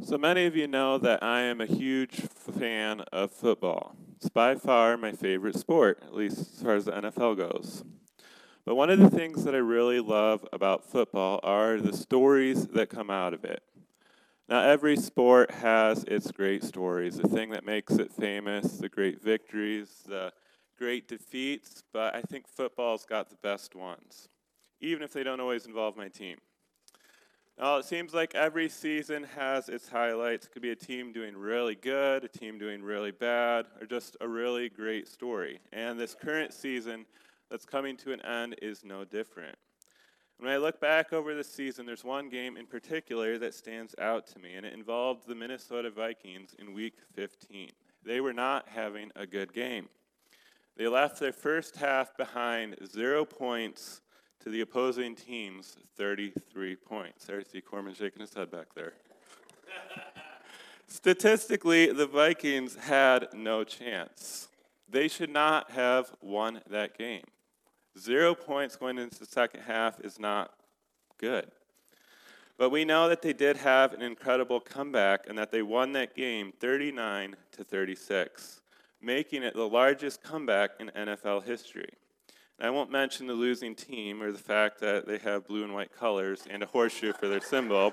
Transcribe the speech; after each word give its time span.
So 0.00 0.16
many 0.16 0.46
of 0.46 0.54
you 0.54 0.68
know 0.68 0.96
that 0.98 1.24
I 1.24 1.40
am 1.40 1.60
a 1.60 1.66
huge 1.66 2.20
fan 2.20 3.00
of 3.12 3.32
football. 3.32 3.96
It's 4.16 4.28
by 4.28 4.54
far 4.54 4.96
my 4.96 5.10
favorite 5.10 5.56
sport, 5.56 6.00
at 6.06 6.14
least 6.14 6.38
as 6.38 6.62
far 6.62 6.76
as 6.76 6.84
the 6.84 6.92
NFL 6.92 7.36
goes. 7.36 7.82
But 8.64 8.76
one 8.76 8.90
of 8.90 9.00
the 9.00 9.10
things 9.10 9.42
that 9.42 9.56
I 9.56 9.58
really 9.58 9.98
love 9.98 10.46
about 10.52 10.84
football 10.84 11.40
are 11.42 11.80
the 11.80 11.92
stories 11.92 12.68
that 12.68 12.90
come 12.90 13.10
out 13.10 13.34
of 13.34 13.44
it. 13.44 13.60
Now, 14.48 14.62
every 14.62 14.96
sport 14.96 15.50
has 15.50 16.04
its 16.04 16.30
great 16.30 16.62
stories, 16.62 17.16
the 17.16 17.28
thing 17.28 17.50
that 17.50 17.66
makes 17.66 17.94
it 17.94 18.12
famous, 18.12 18.78
the 18.78 18.88
great 18.88 19.20
victories, 19.20 20.04
the 20.06 20.32
great 20.78 21.08
defeats, 21.08 21.82
but 21.92 22.14
I 22.14 22.22
think 22.22 22.46
football's 22.46 23.04
got 23.04 23.30
the 23.30 23.36
best 23.42 23.74
ones, 23.74 24.28
even 24.80 25.02
if 25.02 25.12
they 25.12 25.24
don't 25.24 25.40
always 25.40 25.66
involve 25.66 25.96
my 25.96 26.08
team. 26.08 26.38
Now, 27.60 27.78
it 27.78 27.86
seems 27.86 28.14
like 28.14 28.36
every 28.36 28.68
season 28.68 29.24
has 29.34 29.68
its 29.68 29.88
highlights. 29.88 30.46
It 30.46 30.52
could 30.52 30.62
be 30.62 30.70
a 30.70 30.76
team 30.76 31.12
doing 31.12 31.36
really 31.36 31.74
good, 31.74 32.22
a 32.22 32.28
team 32.28 32.56
doing 32.56 32.84
really 32.84 33.10
bad, 33.10 33.66
or 33.80 33.86
just 33.86 34.16
a 34.20 34.28
really 34.28 34.68
great 34.68 35.08
story. 35.08 35.58
And 35.72 35.98
this 35.98 36.14
current 36.14 36.52
season 36.52 37.04
that's 37.50 37.64
coming 37.64 37.96
to 37.96 38.12
an 38.12 38.24
end 38.24 38.54
is 38.62 38.84
no 38.84 39.04
different. 39.04 39.56
When 40.36 40.48
I 40.48 40.56
look 40.56 40.80
back 40.80 41.12
over 41.12 41.34
the 41.34 41.42
season, 41.42 41.84
there's 41.84 42.04
one 42.04 42.28
game 42.28 42.56
in 42.56 42.64
particular 42.64 43.38
that 43.38 43.54
stands 43.54 43.92
out 44.00 44.28
to 44.28 44.38
me, 44.38 44.54
and 44.54 44.64
it 44.64 44.72
involved 44.72 45.26
the 45.26 45.34
Minnesota 45.34 45.90
Vikings 45.90 46.54
in 46.60 46.72
week 46.72 46.94
15. 47.14 47.70
They 48.04 48.20
were 48.20 48.32
not 48.32 48.68
having 48.68 49.10
a 49.16 49.26
good 49.26 49.52
game. 49.52 49.88
They 50.76 50.86
left 50.86 51.18
their 51.18 51.32
first 51.32 51.74
half 51.74 52.16
behind 52.16 52.76
zero 52.86 53.24
points 53.24 54.00
to 54.42 54.50
the 54.50 54.60
opposing 54.60 55.14
team's 55.14 55.76
33 55.96 56.76
points. 56.76 57.24
There, 57.24 57.40
I 57.40 57.42
see 57.42 57.60
Corman 57.60 57.94
shaking 57.94 58.20
his 58.20 58.34
head 58.34 58.50
back 58.50 58.74
there. 58.74 58.92
Statistically, 60.86 61.92
the 61.92 62.06
Vikings 62.06 62.76
had 62.76 63.28
no 63.34 63.64
chance. 63.64 64.48
They 64.88 65.08
should 65.08 65.30
not 65.30 65.70
have 65.72 66.12
won 66.22 66.60
that 66.70 66.96
game. 66.96 67.24
Zero 67.98 68.34
points 68.34 68.76
going 68.76 68.98
into 68.98 69.18
the 69.18 69.26
second 69.26 69.62
half 69.62 70.00
is 70.00 70.18
not 70.18 70.54
good. 71.18 71.50
But 72.56 72.70
we 72.70 72.84
know 72.84 73.08
that 73.08 73.22
they 73.22 73.32
did 73.32 73.56
have 73.58 73.92
an 73.92 74.02
incredible 74.02 74.60
comeback 74.60 75.28
and 75.28 75.38
that 75.38 75.52
they 75.52 75.62
won 75.62 75.92
that 75.92 76.16
game 76.16 76.52
39 76.58 77.36
to 77.52 77.64
36, 77.64 78.60
making 79.00 79.42
it 79.42 79.54
the 79.54 79.68
largest 79.68 80.22
comeback 80.22 80.70
in 80.80 80.90
NFL 80.96 81.44
history. 81.44 81.90
I 82.60 82.70
won't 82.70 82.90
mention 82.90 83.28
the 83.28 83.34
losing 83.34 83.76
team 83.76 84.20
or 84.20 84.32
the 84.32 84.38
fact 84.38 84.80
that 84.80 85.06
they 85.06 85.18
have 85.18 85.46
blue 85.46 85.62
and 85.62 85.72
white 85.72 85.92
colors 85.96 86.42
and 86.50 86.60
a 86.60 86.66
horseshoe 86.66 87.12
for 87.12 87.28
their 87.28 87.40
symbol. 87.40 87.92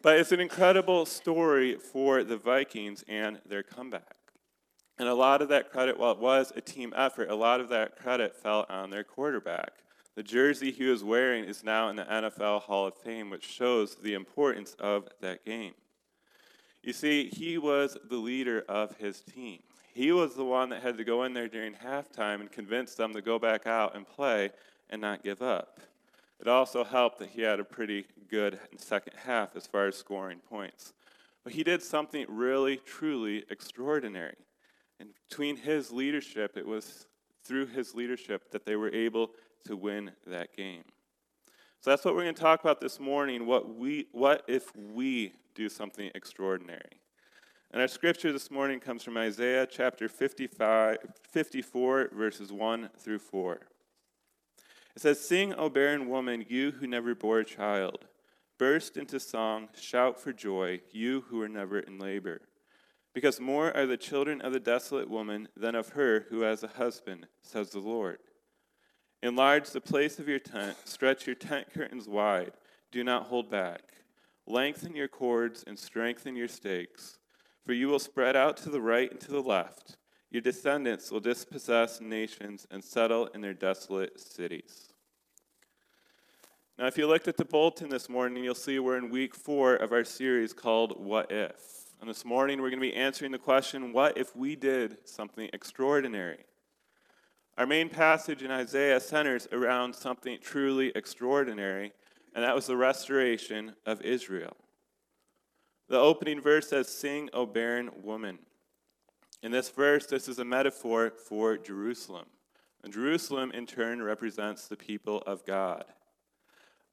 But 0.00 0.18
it's 0.18 0.32
an 0.32 0.40
incredible 0.40 1.04
story 1.04 1.76
for 1.76 2.24
the 2.24 2.38
Vikings 2.38 3.04
and 3.06 3.38
their 3.44 3.62
comeback. 3.62 4.16
And 4.98 5.08
a 5.08 5.14
lot 5.14 5.42
of 5.42 5.50
that 5.50 5.70
credit, 5.70 5.98
while 5.98 6.12
it 6.12 6.18
was 6.20 6.54
a 6.56 6.62
team 6.62 6.94
effort, 6.96 7.28
a 7.28 7.34
lot 7.34 7.60
of 7.60 7.68
that 7.68 7.96
credit 7.96 8.34
fell 8.34 8.64
on 8.70 8.88
their 8.88 9.04
quarterback. 9.04 9.72
The 10.16 10.22
jersey 10.22 10.70
he 10.72 10.84
was 10.84 11.04
wearing 11.04 11.44
is 11.44 11.62
now 11.62 11.90
in 11.90 11.96
the 11.96 12.04
NFL 12.04 12.62
Hall 12.62 12.86
of 12.86 12.94
Fame, 12.94 13.28
which 13.28 13.44
shows 13.44 13.96
the 13.96 14.14
importance 14.14 14.74
of 14.78 15.06
that 15.20 15.44
game. 15.44 15.74
You 16.82 16.94
see, 16.94 17.28
he 17.28 17.58
was 17.58 17.98
the 18.08 18.16
leader 18.16 18.64
of 18.70 18.96
his 18.96 19.20
team. 19.20 19.60
He 19.92 20.12
was 20.12 20.34
the 20.34 20.44
one 20.44 20.68
that 20.70 20.82
had 20.82 20.96
to 20.98 21.04
go 21.04 21.24
in 21.24 21.34
there 21.34 21.48
during 21.48 21.74
halftime 21.74 22.40
and 22.40 22.50
convince 22.50 22.94
them 22.94 23.12
to 23.12 23.22
go 23.22 23.38
back 23.38 23.66
out 23.66 23.96
and 23.96 24.06
play 24.06 24.50
and 24.88 25.00
not 25.00 25.22
give 25.22 25.42
up. 25.42 25.80
It 26.40 26.48
also 26.48 26.84
helped 26.84 27.18
that 27.18 27.30
he 27.30 27.42
had 27.42 27.60
a 27.60 27.64
pretty 27.64 28.06
good 28.28 28.58
second 28.76 29.14
half 29.24 29.56
as 29.56 29.66
far 29.66 29.88
as 29.88 29.96
scoring 29.96 30.38
points. 30.48 30.94
But 31.44 31.52
he 31.52 31.64
did 31.64 31.82
something 31.82 32.24
really, 32.28 32.76
truly 32.78 33.44
extraordinary. 33.50 34.36
And 34.98 35.10
between 35.28 35.56
his 35.56 35.90
leadership, 35.90 36.56
it 36.56 36.66
was 36.66 37.06
through 37.44 37.66
his 37.66 37.94
leadership 37.94 38.50
that 38.52 38.64
they 38.64 38.76
were 38.76 38.90
able 38.90 39.30
to 39.64 39.76
win 39.76 40.12
that 40.26 40.56
game. 40.56 40.84
So 41.80 41.90
that's 41.90 42.04
what 42.04 42.14
we're 42.14 42.22
going 42.22 42.34
to 42.34 42.40
talk 42.40 42.60
about 42.60 42.80
this 42.80 43.00
morning. 43.00 43.46
What, 43.46 43.74
we, 43.74 44.06
what 44.12 44.44
if 44.46 44.74
we 44.76 45.32
do 45.54 45.68
something 45.68 46.10
extraordinary? 46.14 46.99
And 47.72 47.80
our 47.80 47.86
scripture 47.86 48.32
this 48.32 48.50
morning 48.50 48.80
comes 48.80 49.04
from 49.04 49.16
Isaiah 49.16 49.64
chapter 49.64 50.08
55, 50.08 50.98
54, 51.30 52.10
verses 52.12 52.50
1 52.52 52.90
through 52.98 53.20
4. 53.20 53.60
It 54.96 55.02
says, 55.02 55.20
Sing, 55.20 55.54
O 55.54 55.68
barren 55.70 56.08
woman, 56.08 56.44
you 56.48 56.72
who 56.72 56.88
never 56.88 57.14
bore 57.14 57.38
a 57.38 57.44
child. 57.44 58.06
Burst 58.58 58.96
into 58.96 59.20
song, 59.20 59.68
shout 59.80 60.20
for 60.20 60.32
joy, 60.32 60.80
you 60.90 61.20
who 61.28 61.40
are 61.42 61.48
never 61.48 61.78
in 61.78 62.00
labor. 62.00 62.40
Because 63.14 63.38
more 63.38 63.72
are 63.76 63.86
the 63.86 63.96
children 63.96 64.40
of 64.40 64.52
the 64.52 64.58
desolate 64.58 65.08
woman 65.08 65.46
than 65.56 65.76
of 65.76 65.90
her 65.90 66.26
who 66.28 66.40
has 66.40 66.64
a 66.64 66.68
husband, 66.68 67.28
says 67.40 67.70
the 67.70 67.78
Lord. 67.78 68.18
Enlarge 69.22 69.70
the 69.70 69.80
place 69.80 70.18
of 70.18 70.26
your 70.26 70.40
tent, 70.40 70.76
stretch 70.86 71.24
your 71.24 71.36
tent 71.36 71.72
curtains 71.72 72.08
wide, 72.08 72.54
do 72.90 73.04
not 73.04 73.26
hold 73.26 73.48
back. 73.48 73.82
Lengthen 74.44 74.96
your 74.96 75.06
cords 75.06 75.62
and 75.64 75.78
strengthen 75.78 76.34
your 76.34 76.48
stakes 76.48 77.20
for 77.64 77.72
you 77.72 77.88
will 77.88 77.98
spread 77.98 78.36
out 78.36 78.56
to 78.58 78.70
the 78.70 78.80
right 78.80 79.10
and 79.10 79.20
to 79.20 79.30
the 79.30 79.42
left. 79.42 79.96
Your 80.30 80.42
descendants 80.42 81.10
will 81.10 81.20
dispossess 81.20 82.00
nations 82.00 82.66
and 82.70 82.82
settle 82.82 83.26
in 83.26 83.40
their 83.40 83.54
desolate 83.54 84.20
cities. 84.20 84.92
Now, 86.78 86.86
if 86.86 86.96
you 86.96 87.06
looked 87.06 87.28
at 87.28 87.36
the 87.36 87.44
bulletin 87.44 87.90
this 87.90 88.08
morning, 88.08 88.42
you'll 88.42 88.54
see 88.54 88.78
we're 88.78 88.96
in 88.96 89.10
week 89.10 89.34
four 89.34 89.74
of 89.74 89.92
our 89.92 90.04
series 90.04 90.52
called 90.52 91.04
What 91.04 91.30
If? 91.30 91.90
And 92.00 92.08
this 92.08 92.24
morning, 92.24 92.62
we're 92.62 92.70
going 92.70 92.80
to 92.80 92.88
be 92.88 92.94
answering 92.94 93.32
the 93.32 93.38
question 93.38 93.92
what 93.92 94.16
if 94.16 94.34
we 94.34 94.56
did 94.56 95.06
something 95.06 95.50
extraordinary? 95.52 96.44
Our 97.58 97.66
main 97.66 97.90
passage 97.90 98.42
in 98.42 98.50
Isaiah 98.50 99.00
centers 99.00 99.46
around 99.52 99.94
something 99.94 100.38
truly 100.40 100.92
extraordinary, 100.94 101.92
and 102.34 102.42
that 102.42 102.54
was 102.54 102.66
the 102.66 102.76
restoration 102.78 103.74
of 103.84 104.00
Israel. 104.00 104.56
The 105.90 105.98
opening 105.98 106.40
verse 106.40 106.68
says, 106.68 106.88
Sing, 106.88 107.28
O 107.32 107.44
barren 107.46 107.90
woman. 108.04 108.38
In 109.42 109.50
this 109.50 109.70
verse, 109.70 110.06
this 110.06 110.28
is 110.28 110.38
a 110.38 110.44
metaphor 110.44 111.10
for 111.10 111.58
Jerusalem. 111.58 112.26
And 112.84 112.92
Jerusalem, 112.92 113.50
in 113.50 113.66
turn, 113.66 114.00
represents 114.00 114.68
the 114.68 114.76
people 114.76 115.18
of 115.26 115.44
God. 115.44 115.84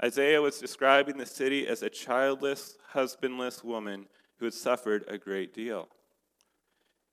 Isaiah 0.04 0.42
was 0.42 0.58
describing 0.58 1.18
the 1.18 1.28
city 1.28 1.68
as 1.68 1.84
a 1.84 1.92
childless, 1.92 2.76
husbandless 2.90 3.64
woman 3.64 4.08
who 4.40 4.46
had 4.46 4.56
suffered 4.56 5.06
a 5.08 5.20
great 5.20 5.54
deal. 5.54 5.90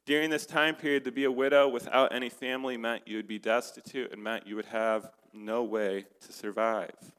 During 0.06 0.30
this 0.30 0.46
time 0.46 0.76
period, 0.76 1.04
to 1.04 1.12
be 1.12 1.24
a 1.24 1.30
widow 1.30 1.68
without 1.68 2.14
any 2.14 2.30
family 2.30 2.78
meant 2.78 3.06
you 3.06 3.16
would 3.16 3.28
be 3.28 3.38
destitute 3.38 4.10
and 4.10 4.22
meant 4.22 4.46
you 4.46 4.56
would 4.56 4.66
have 4.66 5.10
no 5.34 5.62
way 5.62 6.06
to 6.22 6.32
survive. 6.32 7.12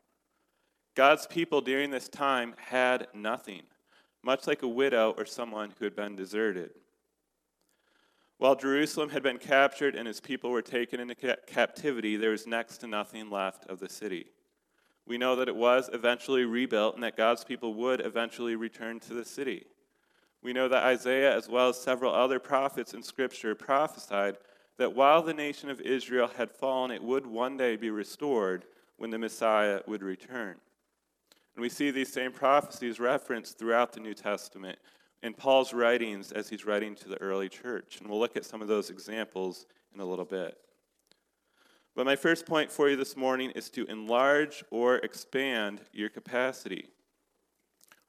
God's 0.96 1.28
people 1.28 1.62
during 1.62 1.92
this 1.92 2.10
time 2.10 2.56
had 2.58 3.08
nothing 3.14 3.62
much 4.26 4.48
like 4.48 4.64
a 4.64 4.68
widow 4.68 5.14
or 5.18 5.26
someone 5.26 5.72
who 5.78 5.86
had 5.86 5.96
been 5.96 6.16
deserted. 6.16 6.72
While 8.38 8.56
Jerusalem 8.56 9.10
had 9.10 9.22
been 9.22 9.38
captured 9.38 9.96
and 9.96 10.08
its 10.08 10.20
people 10.20 10.50
were 10.50 10.64
taken 10.64 11.00
into 11.00 11.16
ca- 11.16 11.36
captivity, 11.46 12.18
there 12.18 12.32
was 12.32 12.48
next 12.48 12.80
to 12.80 12.88
nothing 12.88 13.30
left 13.30 13.68
of 13.68 13.80
the 13.80 13.88
city. 13.88 14.26
We 15.08 15.20
know 15.20 15.36
that 15.36 15.48
it 15.48 15.56
was 15.56 15.92
eventually 15.94 16.44
rebuilt 16.44 16.96
and 16.96 17.04
that 17.04 17.16
God's 17.16 17.44
people 17.44 17.76
would 17.76 18.02
eventually 18.02 18.56
return 18.56 19.00
to 19.02 19.14
the 19.14 19.24
city. 19.24 19.68
We 20.42 20.54
know 20.54 20.68
that 20.68 20.84
Isaiah, 20.84 21.36
as 21.36 21.48
well 21.48 21.70
as 21.70 21.80
several 21.80 22.14
other 22.14 22.40
prophets 22.40 22.96
in 22.96 23.04
Scripture, 23.04 23.54
prophesied 23.54 24.38
that 24.78 24.96
while 24.96 25.22
the 25.22 25.34
nation 25.34 25.70
of 25.70 25.80
Israel 25.82 26.30
had 26.36 26.52
fallen, 26.52 26.92
it 26.92 27.04
would 27.04 27.28
one 27.28 27.58
day 27.58 27.76
be 27.76 27.92
restored 27.92 28.66
when 28.98 29.12
the 29.12 29.20
Messiah 29.20 29.82
would 29.88 30.02
return. 30.02 30.58
And 31.56 31.62
we 31.62 31.70
see 31.70 31.90
these 31.92 32.12
same 32.12 32.32
prophecies 32.32 33.00
referenced 33.00 33.58
throughout 33.58 33.94
the 33.94 34.02
New 34.02 34.14
Testament 34.14 34.78
in 35.24 35.34
Paul's 35.34 35.74
writings 35.74 36.32
as 36.32 36.50
he's 36.50 36.66
writing 36.66 36.96
to 36.96 37.10
the 37.10 37.20
early 37.22 37.50
church. 37.50 38.00
And 38.00 38.10
we'll 38.10 38.20
look 38.20 38.36
at 38.36 38.46
some 38.46 38.62
of 38.62 38.68
those 38.68 38.90
examples 38.90 39.66
in 39.94 40.02
a 40.02 40.06
little 40.06 40.26
bit. 40.26 40.58
But 41.96 42.06
my 42.06 42.18
first 42.18 42.46
point 42.46 42.70
for 42.70 42.90
you 42.90 42.98
this 42.98 43.16
morning 43.16 43.52
is 43.52 43.70
to 43.72 43.86
enlarge 43.86 44.66
or 44.70 44.98
expand 44.98 45.80
your 45.94 46.10
capacity. 46.10 46.90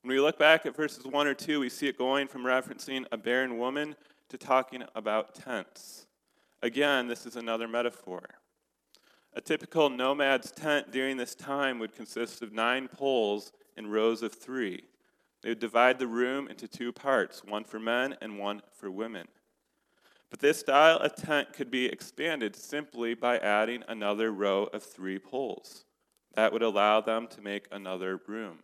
When 0.02 0.12
we 0.12 0.20
look 0.20 0.38
back 0.38 0.66
at 0.66 0.76
verses 0.76 1.06
1 1.06 1.26
or 1.26 1.34
2, 1.34 1.60
we 1.60 1.68
see 1.68 1.86
it 1.86 1.96
going 1.96 2.26
from 2.26 2.42
referencing 2.42 3.06
a 3.12 3.16
barren 3.16 3.58
woman 3.58 3.94
to 4.28 4.36
talking 4.36 4.82
about 4.96 5.36
tents. 5.36 6.06
Again, 6.62 7.06
this 7.06 7.26
is 7.26 7.36
another 7.36 7.68
metaphor. 7.68 8.22
A 9.36 9.40
typical 9.42 9.90
nomad's 9.90 10.50
tent 10.50 10.90
during 10.90 11.18
this 11.18 11.34
time 11.34 11.78
would 11.78 11.94
consist 11.94 12.40
of 12.40 12.54
nine 12.54 12.88
poles 12.88 13.52
in 13.76 13.86
rows 13.86 14.22
of 14.22 14.32
three. 14.32 14.84
They 15.42 15.50
would 15.50 15.58
divide 15.58 15.98
the 15.98 16.06
room 16.06 16.48
into 16.48 16.66
two 16.66 16.90
parts, 16.90 17.44
one 17.44 17.64
for 17.64 17.78
men 17.78 18.16
and 18.22 18.38
one 18.38 18.62
for 18.72 18.90
women. 18.90 19.28
But 20.30 20.40
this 20.40 20.58
style 20.60 20.96
of 20.96 21.14
tent 21.16 21.52
could 21.52 21.70
be 21.70 21.84
expanded 21.84 22.56
simply 22.56 23.12
by 23.12 23.36
adding 23.36 23.84
another 23.86 24.32
row 24.32 24.70
of 24.72 24.82
three 24.82 25.18
poles. 25.18 25.84
That 26.34 26.54
would 26.54 26.62
allow 26.62 27.02
them 27.02 27.26
to 27.28 27.42
make 27.42 27.68
another 27.70 28.18
room. 28.26 28.60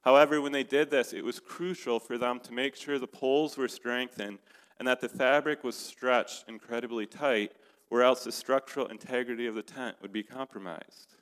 However, 0.00 0.40
when 0.40 0.52
they 0.52 0.64
did 0.64 0.90
this, 0.90 1.12
it 1.12 1.24
was 1.24 1.40
crucial 1.40 2.00
for 2.00 2.16
them 2.16 2.40
to 2.40 2.54
make 2.54 2.74
sure 2.74 2.98
the 2.98 3.06
poles 3.06 3.58
were 3.58 3.68
strengthened 3.68 4.38
and 4.78 4.88
that 4.88 5.02
the 5.02 5.10
fabric 5.10 5.62
was 5.62 5.76
stretched 5.76 6.46
incredibly 6.48 7.04
tight, 7.04 7.52
or 7.90 8.02
else 8.02 8.24
the 8.24 8.32
structural 8.32 8.86
integrity 8.86 9.46
of 9.46 9.54
the 9.56 9.62
tent 9.62 9.96
would 10.00 10.12
be 10.12 10.22
compromised. 10.22 11.16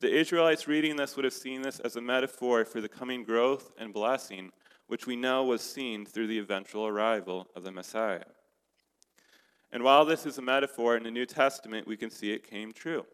The 0.00 0.14
Israelites 0.14 0.68
reading 0.68 0.96
this 0.96 1.16
would 1.16 1.24
have 1.24 1.34
seen 1.34 1.62
this 1.62 1.80
as 1.80 1.96
a 1.96 2.00
metaphor 2.00 2.64
for 2.64 2.80
the 2.80 2.88
coming 2.88 3.24
growth 3.24 3.72
and 3.78 3.92
blessing, 3.92 4.52
which 4.86 5.06
we 5.06 5.16
know 5.16 5.44
was 5.44 5.62
seen 5.62 6.04
through 6.04 6.26
the 6.26 6.38
eventual 6.38 6.86
arrival 6.86 7.48
of 7.56 7.64
the 7.64 7.72
Messiah. 7.72 8.24
And 9.72 9.82
while 9.82 10.04
this 10.04 10.26
is 10.26 10.38
a 10.38 10.42
metaphor 10.42 10.96
in 10.96 11.02
the 11.02 11.10
New 11.10 11.26
Testament, 11.26 11.88
we 11.88 11.96
can 11.96 12.10
see 12.10 12.32
it 12.32 12.48
came 12.48 12.70
true. 12.72 13.06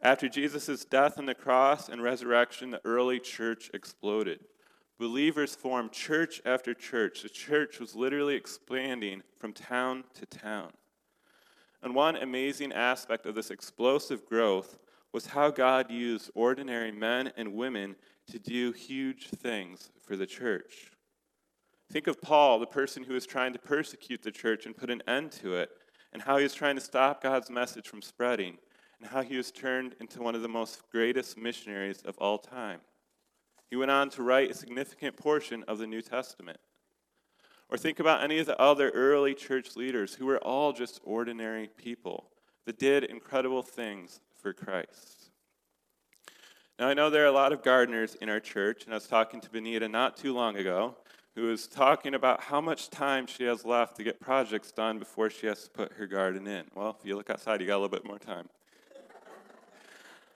After 0.00 0.28
Jesus' 0.28 0.84
death 0.84 1.18
on 1.18 1.26
the 1.26 1.34
cross 1.34 1.88
and 1.88 2.02
resurrection, 2.02 2.70
the 2.70 2.80
early 2.84 3.18
church 3.18 3.70
exploded. 3.72 4.40
Believers 4.98 5.56
formed 5.56 5.90
church 5.90 6.40
after 6.44 6.74
church. 6.74 7.22
The 7.22 7.28
church 7.28 7.80
was 7.80 7.96
literally 7.96 8.34
expanding 8.34 9.22
from 9.36 9.52
town 9.52 10.04
to 10.14 10.26
town. 10.26 10.72
And 11.84 11.94
one 11.94 12.16
amazing 12.16 12.72
aspect 12.72 13.26
of 13.26 13.34
this 13.34 13.50
explosive 13.50 14.24
growth 14.24 14.78
was 15.12 15.26
how 15.26 15.50
God 15.50 15.90
used 15.90 16.30
ordinary 16.34 16.90
men 16.90 17.30
and 17.36 17.52
women 17.52 17.94
to 18.32 18.38
do 18.38 18.72
huge 18.72 19.28
things 19.28 19.90
for 20.00 20.16
the 20.16 20.26
church. 20.26 20.90
Think 21.92 22.06
of 22.06 22.22
Paul, 22.22 22.58
the 22.58 22.66
person 22.66 23.04
who 23.04 23.12
was 23.12 23.26
trying 23.26 23.52
to 23.52 23.58
persecute 23.58 24.22
the 24.22 24.32
church 24.32 24.64
and 24.64 24.74
put 24.74 24.88
an 24.88 25.02
end 25.06 25.30
to 25.32 25.56
it, 25.56 25.70
and 26.14 26.22
how 26.22 26.38
he 26.38 26.42
was 26.42 26.54
trying 26.54 26.76
to 26.76 26.80
stop 26.80 27.22
God's 27.22 27.50
message 27.50 27.86
from 27.86 28.00
spreading, 28.00 28.56
and 28.98 29.10
how 29.10 29.20
he 29.20 29.36
was 29.36 29.52
turned 29.52 29.94
into 30.00 30.22
one 30.22 30.34
of 30.34 30.40
the 30.40 30.48
most 30.48 30.90
greatest 30.90 31.36
missionaries 31.36 32.00
of 32.06 32.16
all 32.16 32.38
time. 32.38 32.80
He 33.68 33.76
went 33.76 33.90
on 33.90 34.08
to 34.10 34.22
write 34.22 34.50
a 34.50 34.54
significant 34.54 35.18
portion 35.18 35.62
of 35.68 35.76
the 35.76 35.86
New 35.86 36.00
Testament. 36.00 36.58
Or 37.74 37.76
think 37.76 37.98
about 37.98 38.22
any 38.22 38.38
of 38.38 38.46
the 38.46 38.56
other 38.60 38.90
early 38.90 39.34
church 39.34 39.74
leaders 39.74 40.14
who 40.14 40.26
were 40.26 40.38
all 40.38 40.72
just 40.72 41.00
ordinary 41.02 41.66
people 41.76 42.30
that 42.66 42.78
did 42.78 43.02
incredible 43.02 43.64
things 43.64 44.20
for 44.40 44.52
Christ. 44.52 45.30
Now, 46.78 46.86
I 46.86 46.94
know 46.94 47.10
there 47.10 47.24
are 47.24 47.26
a 47.26 47.32
lot 47.32 47.52
of 47.52 47.64
gardeners 47.64 48.14
in 48.14 48.28
our 48.28 48.38
church, 48.38 48.84
and 48.84 48.94
I 48.94 48.96
was 48.96 49.08
talking 49.08 49.40
to 49.40 49.50
Benita 49.50 49.88
not 49.88 50.16
too 50.16 50.32
long 50.32 50.56
ago, 50.56 50.94
who 51.34 51.48
was 51.48 51.66
talking 51.66 52.14
about 52.14 52.44
how 52.44 52.60
much 52.60 52.90
time 52.90 53.26
she 53.26 53.42
has 53.42 53.64
left 53.64 53.96
to 53.96 54.04
get 54.04 54.20
projects 54.20 54.70
done 54.70 55.00
before 55.00 55.28
she 55.28 55.48
has 55.48 55.64
to 55.64 55.70
put 55.70 55.94
her 55.94 56.06
garden 56.06 56.46
in. 56.46 56.66
Well, 56.76 56.96
if 56.96 57.04
you 57.04 57.16
look 57.16 57.28
outside, 57.28 57.60
you 57.60 57.66
got 57.66 57.78
a 57.78 57.82
little 57.82 57.88
bit 57.88 58.06
more 58.06 58.20
time. 58.20 58.48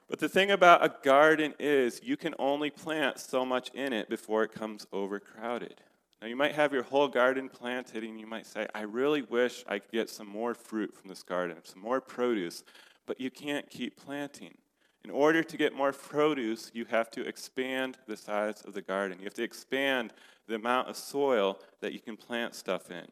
But 0.08 0.18
the 0.18 0.28
thing 0.28 0.50
about 0.50 0.84
a 0.84 0.92
garden 1.04 1.54
is 1.60 2.00
you 2.02 2.16
can 2.16 2.34
only 2.36 2.70
plant 2.70 3.20
so 3.20 3.46
much 3.46 3.70
in 3.74 3.92
it 3.92 4.08
before 4.08 4.42
it 4.42 4.50
comes 4.50 4.88
overcrowded. 4.92 5.80
Now, 6.20 6.26
you 6.26 6.36
might 6.36 6.54
have 6.54 6.72
your 6.72 6.82
whole 6.82 7.06
garden 7.06 7.48
planted, 7.48 8.02
and 8.02 8.18
you 8.18 8.26
might 8.26 8.46
say, 8.46 8.66
I 8.74 8.82
really 8.82 9.22
wish 9.22 9.64
I 9.68 9.78
could 9.78 9.92
get 9.92 10.10
some 10.10 10.26
more 10.26 10.54
fruit 10.54 10.94
from 10.94 11.08
this 11.08 11.22
garden, 11.22 11.56
some 11.62 11.80
more 11.80 12.00
produce, 12.00 12.64
but 13.06 13.20
you 13.20 13.30
can't 13.30 13.70
keep 13.70 13.96
planting. 13.96 14.56
In 15.04 15.10
order 15.10 15.44
to 15.44 15.56
get 15.56 15.74
more 15.74 15.92
produce, 15.92 16.72
you 16.74 16.84
have 16.86 17.10
to 17.12 17.26
expand 17.26 17.98
the 18.06 18.16
size 18.16 18.62
of 18.62 18.74
the 18.74 18.82
garden. 18.82 19.18
You 19.18 19.24
have 19.24 19.34
to 19.34 19.44
expand 19.44 20.12
the 20.48 20.56
amount 20.56 20.88
of 20.88 20.96
soil 20.96 21.60
that 21.80 21.92
you 21.92 22.00
can 22.00 22.16
plant 22.16 22.54
stuff 22.54 22.90
in. 22.90 23.06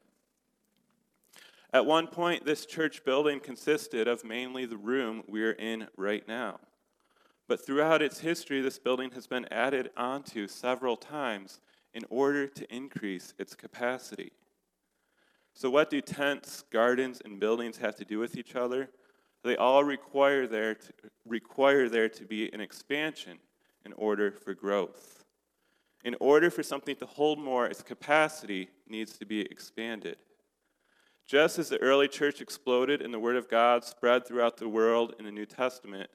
At 1.73 1.87
one 1.87 2.09
point, 2.09 2.45
this 2.45 2.67
church 2.67 3.05
building 3.05 3.39
consisted 3.39 4.09
of 4.09 4.25
mainly 4.25 4.67
the 4.67 4.77
room 4.77 5.23
we're 5.29 5.53
in 5.53 5.87
right 5.97 6.27
now. 6.27 6.59
But 7.49 7.65
throughout 7.65 8.03
its 8.03 8.19
history, 8.19 8.61
this 8.61 8.79
building 8.79 9.13
has 9.13 9.27
been 9.27 9.47
added 9.53 9.91
onto 9.97 10.49
several 10.49 10.97
times 10.97 11.61
in 11.97 12.05
order 12.11 12.47
to 12.47 12.73
increase 12.73 13.33
its 13.39 13.55
capacity. 13.55 14.31
So, 15.55 15.71
what 15.71 15.89
do 15.89 16.03
tents, 16.03 16.63
gardens, 16.71 17.23
and 17.25 17.41
buildings 17.41 17.79
have 17.79 17.97
to 17.97 18.05
do 18.05 18.19
with 18.19 18.37
each 18.37 18.55
other? 18.55 18.91
They 19.43 19.57
all 19.57 19.83
require 19.83 20.47
there 20.47 20.75
to, 20.75 20.93
require 21.27 21.89
there 21.89 22.11
to 22.11 22.25
be 22.27 22.53
an 22.53 22.61
expansion 22.61 23.39
in 23.87 23.95
order 23.95 24.31
for 24.31 24.53
growth. 24.53 25.25
In 26.05 26.15
order 26.21 26.51
for 26.51 26.63
something 26.63 26.97
to 26.97 27.07
hold 27.07 27.39
more, 27.39 27.67
its 27.67 27.83
capacity 27.83 28.69
needs 28.87 29.17
to 29.17 29.25
be 29.25 29.41
expanded. 29.41 30.19
Just 31.27 31.59
as 31.59 31.71
the 31.71 31.79
early 31.79 32.09
church 32.09 32.43
exploded 32.43 33.01
and 33.01 33.13
the 33.13 33.19
Word 33.19 33.37
of 33.37 33.49
God 33.49 33.85
spread 33.85 34.27
throughout 34.27 34.59
the 34.59 34.69
world 34.69 35.15
in 35.19 35.25
the 35.25 35.33
New 35.33 35.47
Testament, 35.47 36.11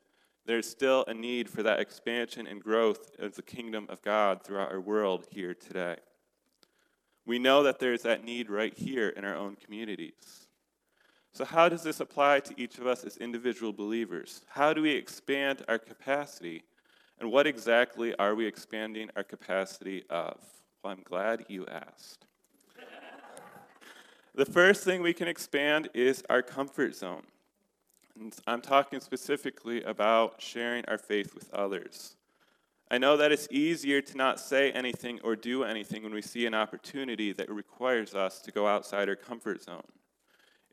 there's 0.45 0.69
still 0.69 1.03
a 1.07 1.13
need 1.13 1.49
for 1.49 1.63
that 1.63 1.79
expansion 1.79 2.47
and 2.47 2.61
growth 2.61 3.11
of 3.19 3.35
the 3.35 3.41
kingdom 3.41 3.85
of 3.89 4.01
God 4.01 4.43
throughout 4.43 4.71
our 4.71 4.81
world 4.81 5.27
here 5.29 5.53
today. 5.53 5.97
We 7.25 7.37
know 7.37 7.63
that 7.63 7.79
there's 7.79 8.01
that 8.01 8.25
need 8.25 8.49
right 8.49 8.75
here 8.75 9.09
in 9.09 9.23
our 9.23 9.35
own 9.35 9.55
communities. 9.55 10.47
So, 11.33 11.45
how 11.45 11.69
does 11.69 11.83
this 11.83 11.99
apply 11.99 12.41
to 12.41 12.53
each 12.61 12.77
of 12.77 12.87
us 12.87 13.05
as 13.05 13.17
individual 13.17 13.71
believers? 13.71 14.41
How 14.49 14.73
do 14.73 14.81
we 14.81 14.91
expand 14.91 15.63
our 15.69 15.79
capacity? 15.79 16.63
And 17.19 17.31
what 17.31 17.47
exactly 17.47 18.15
are 18.15 18.35
we 18.35 18.47
expanding 18.47 19.09
our 19.15 19.23
capacity 19.23 20.03
of? 20.09 20.39
Well, 20.83 20.91
I'm 20.91 21.03
glad 21.03 21.45
you 21.47 21.67
asked. 21.67 22.25
the 24.35 24.45
first 24.45 24.83
thing 24.83 25.01
we 25.01 25.13
can 25.13 25.27
expand 25.27 25.89
is 25.93 26.23
our 26.29 26.41
comfort 26.41 26.95
zone. 26.95 27.23
And 28.19 28.33
I'm 28.47 28.61
talking 28.61 28.99
specifically 28.99 29.83
about 29.83 30.41
sharing 30.41 30.85
our 30.85 30.97
faith 30.97 31.33
with 31.33 31.51
others. 31.53 32.15
I 32.89 32.97
know 32.97 33.15
that 33.17 33.31
it's 33.31 33.47
easier 33.51 34.01
to 34.01 34.17
not 34.17 34.39
say 34.39 34.71
anything 34.71 35.19
or 35.23 35.35
do 35.35 35.63
anything 35.63 36.03
when 36.03 36.13
we 36.13 36.21
see 36.21 36.45
an 36.45 36.53
opportunity 36.53 37.31
that 37.31 37.49
requires 37.49 38.13
us 38.13 38.41
to 38.41 38.51
go 38.51 38.67
outside 38.67 39.07
our 39.07 39.15
comfort 39.15 39.63
zone. 39.63 39.87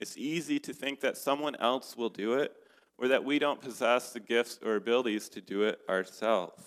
It's 0.00 0.16
easy 0.16 0.58
to 0.60 0.72
think 0.72 1.00
that 1.00 1.16
someone 1.16 1.54
else 1.56 1.96
will 1.96 2.08
do 2.08 2.34
it 2.34 2.52
or 2.98 3.08
that 3.08 3.24
we 3.24 3.38
don't 3.38 3.60
possess 3.60 4.12
the 4.12 4.20
gifts 4.20 4.58
or 4.64 4.74
abilities 4.74 5.28
to 5.28 5.40
do 5.40 5.62
it 5.62 5.78
ourselves. 5.88 6.64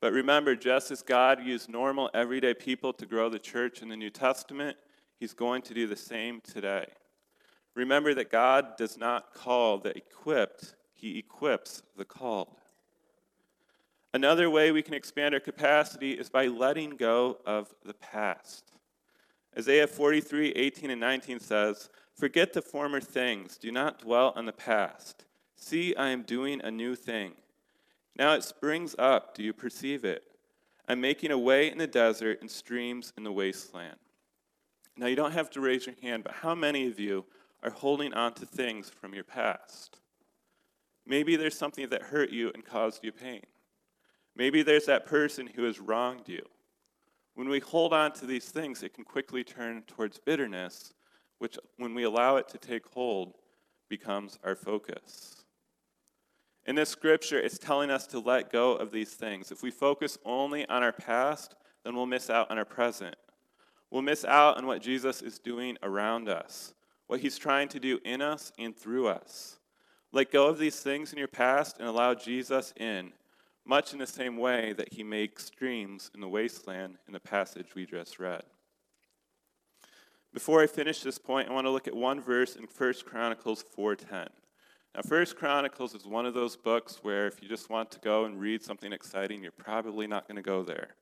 But 0.00 0.12
remember, 0.12 0.54
just 0.54 0.90
as 0.90 1.02
God 1.02 1.42
used 1.42 1.68
normal, 1.68 2.10
everyday 2.14 2.54
people 2.54 2.92
to 2.94 3.06
grow 3.06 3.28
the 3.28 3.38
church 3.38 3.82
in 3.82 3.88
the 3.88 3.96
New 3.96 4.10
Testament, 4.10 4.76
He's 5.18 5.34
going 5.34 5.62
to 5.62 5.74
do 5.74 5.88
the 5.88 5.96
same 5.96 6.40
today. 6.40 6.86
Remember 7.78 8.12
that 8.12 8.28
God 8.28 8.76
does 8.76 8.98
not 8.98 9.32
call 9.32 9.78
the 9.78 9.96
equipped, 9.96 10.74
He 10.94 11.16
equips 11.16 11.84
the 11.96 12.04
called. 12.04 12.56
Another 14.12 14.50
way 14.50 14.72
we 14.72 14.82
can 14.82 14.94
expand 14.94 15.32
our 15.32 15.38
capacity 15.38 16.10
is 16.10 16.28
by 16.28 16.48
letting 16.48 16.96
go 16.96 17.38
of 17.46 17.72
the 17.84 17.94
past. 17.94 18.72
Isaiah 19.56 19.86
43, 19.86 20.50
18, 20.50 20.90
and 20.90 21.00
19 21.00 21.38
says, 21.38 21.88
Forget 22.16 22.52
the 22.52 22.62
former 22.62 23.00
things, 23.00 23.56
do 23.56 23.70
not 23.70 24.00
dwell 24.00 24.32
on 24.34 24.44
the 24.44 24.52
past. 24.52 25.24
See, 25.54 25.94
I 25.94 26.08
am 26.08 26.22
doing 26.22 26.60
a 26.60 26.72
new 26.72 26.96
thing. 26.96 27.34
Now 28.16 28.34
it 28.34 28.42
springs 28.42 28.96
up, 28.98 29.36
do 29.36 29.44
you 29.44 29.52
perceive 29.52 30.04
it? 30.04 30.24
I'm 30.88 31.00
making 31.00 31.30
a 31.30 31.38
way 31.38 31.70
in 31.70 31.78
the 31.78 31.86
desert 31.86 32.40
and 32.40 32.50
streams 32.50 33.12
in 33.16 33.22
the 33.22 33.30
wasteland. 33.30 33.98
Now 34.96 35.06
you 35.06 35.14
don't 35.14 35.30
have 35.30 35.50
to 35.50 35.60
raise 35.60 35.86
your 35.86 35.94
hand, 36.02 36.24
but 36.24 36.32
how 36.32 36.56
many 36.56 36.88
of 36.88 36.98
you 36.98 37.24
are 37.62 37.70
holding 37.70 38.14
on 38.14 38.34
to 38.34 38.46
things 38.46 38.90
from 38.90 39.14
your 39.14 39.24
past? 39.24 39.98
Maybe 41.06 41.36
there's 41.36 41.56
something 41.56 41.88
that 41.88 42.02
hurt 42.02 42.30
you 42.30 42.50
and 42.54 42.64
caused 42.64 43.02
you 43.02 43.12
pain. 43.12 43.42
Maybe 44.36 44.62
there's 44.62 44.86
that 44.86 45.06
person 45.06 45.48
who 45.54 45.64
has 45.64 45.80
wronged 45.80 46.28
you. 46.28 46.42
When 47.34 47.48
we 47.48 47.60
hold 47.60 47.92
on 47.92 48.12
to 48.14 48.26
these 48.26 48.48
things, 48.48 48.82
it 48.82 48.94
can 48.94 49.04
quickly 49.04 49.44
turn 49.44 49.82
towards 49.86 50.18
bitterness 50.18 50.92
which, 51.38 51.56
when 51.76 51.94
we 51.94 52.02
allow 52.02 52.36
it 52.36 52.48
to 52.48 52.58
take 52.58 52.86
hold, 52.92 53.34
becomes 53.88 54.38
our 54.44 54.56
focus. 54.56 55.44
In 56.66 56.74
this 56.74 56.90
scripture, 56.90 57.38
it's 57.38 57.58
telling 57.58 57.90
us 57.90 58.06
to 58.08 58.18
let 58.18 58.52
go 58.52 58.72
of 58.72 58.92
these 58.92 59.14
things. 59.14 59.50
If 59.50 59.62
we 59.62 59.70
focus 59.70 60.18
only 60.24 60.68
on 60.68 60.82
our 60.82 60.92
past, 60.92 61.54
then 61.84 61.94
we'll 61.94 62.06
miss 62.06 62.28
out 62.28 62.50
on 62.50 62.58
our 62.58 62.64
present. 62.64 63.16
We'll 63.90 64.02
miss 64.02 64.24
out 64.24 64.58
on 64.58 64.66
what 64.66 64.82
Jesus 64.82 65.22
is 65.22 65.38
doing 65.38 65.78
around 65.82 66.28
us, 66.28 66.74
what 67.08 67.20
he's 67.20 67.36
trying 67.36 67.68
to 67.68 67.80
do 67.80 67.98
in 68.04 68.22
us 68.22 68.52
and 68.58 68.76
through 68.76 69.08
us. 69.08 69.58
Let 70.12 70.30
go 70.30 70.46
of 70.46 70.58
these 70.58 70.78
things 70.80 71.12
in 71.12 71.18
your 71.18 71.28
past 71.28 71.78
and 71.78 71.88
allow 71.88 72.14
Jesus 72.14 72.72
in, 72.76 73.12
much 73.66 73.92
in 73.92 73.98
the 73.98 74.06
same 74.06 74.36
way 74.36 74.72
that 74.74 74.92
he 74.92 75.02
makes 75.02 75.46
streams 75.46 76.10
in 76.14 76.20
the 76.20 76.28
wasteland 76.28 76.98
in 77.06 77.12
the 77.12 77.20
passage 77.20 77.74
we 77.74 77.84
just 77.84 78.18
read. 78.18 78.42
Before 80.32 80.62
I 80.62 80.66
finish 80.66 81.02
this 81.02 81.18
point, 81.18 81.48
I 81.48 81.52
want 81.52 81.66
to 81.66 81.70
look 81.70 81.88
at 81.88 81.96
one 81.96 82.20
verse 82.20 82.56
in 82.56 82.64
1 82.64 82.94
Chronicles 83.06 83.64
4:10. 83.76 84.28
Now, 84.94 85.02
1 85.06 85.36
Chronicles 85.36 85.94
is 85.94 86.06
one 86.06 86.26
of 86.26 86.34
those 86.34 86.56
books 86.56 86.98
where 87.02 87.26
if 87.26 87.42
you 87.42 87.48
just 87.48 87.70
want 87.70 87.90
to 87.92 87.98
go 88.00 88.24
and 88.24 88.38
read 88.38 88.62
something 88.62 88.92
exciting, 88.92 89.42
you're 89.42 89.52
probably 89.52 90.06
not 90.06 90.26
going 90.26 90.36
to 90.36 90.42
go 90.42 90.62
there. 90.62 90.94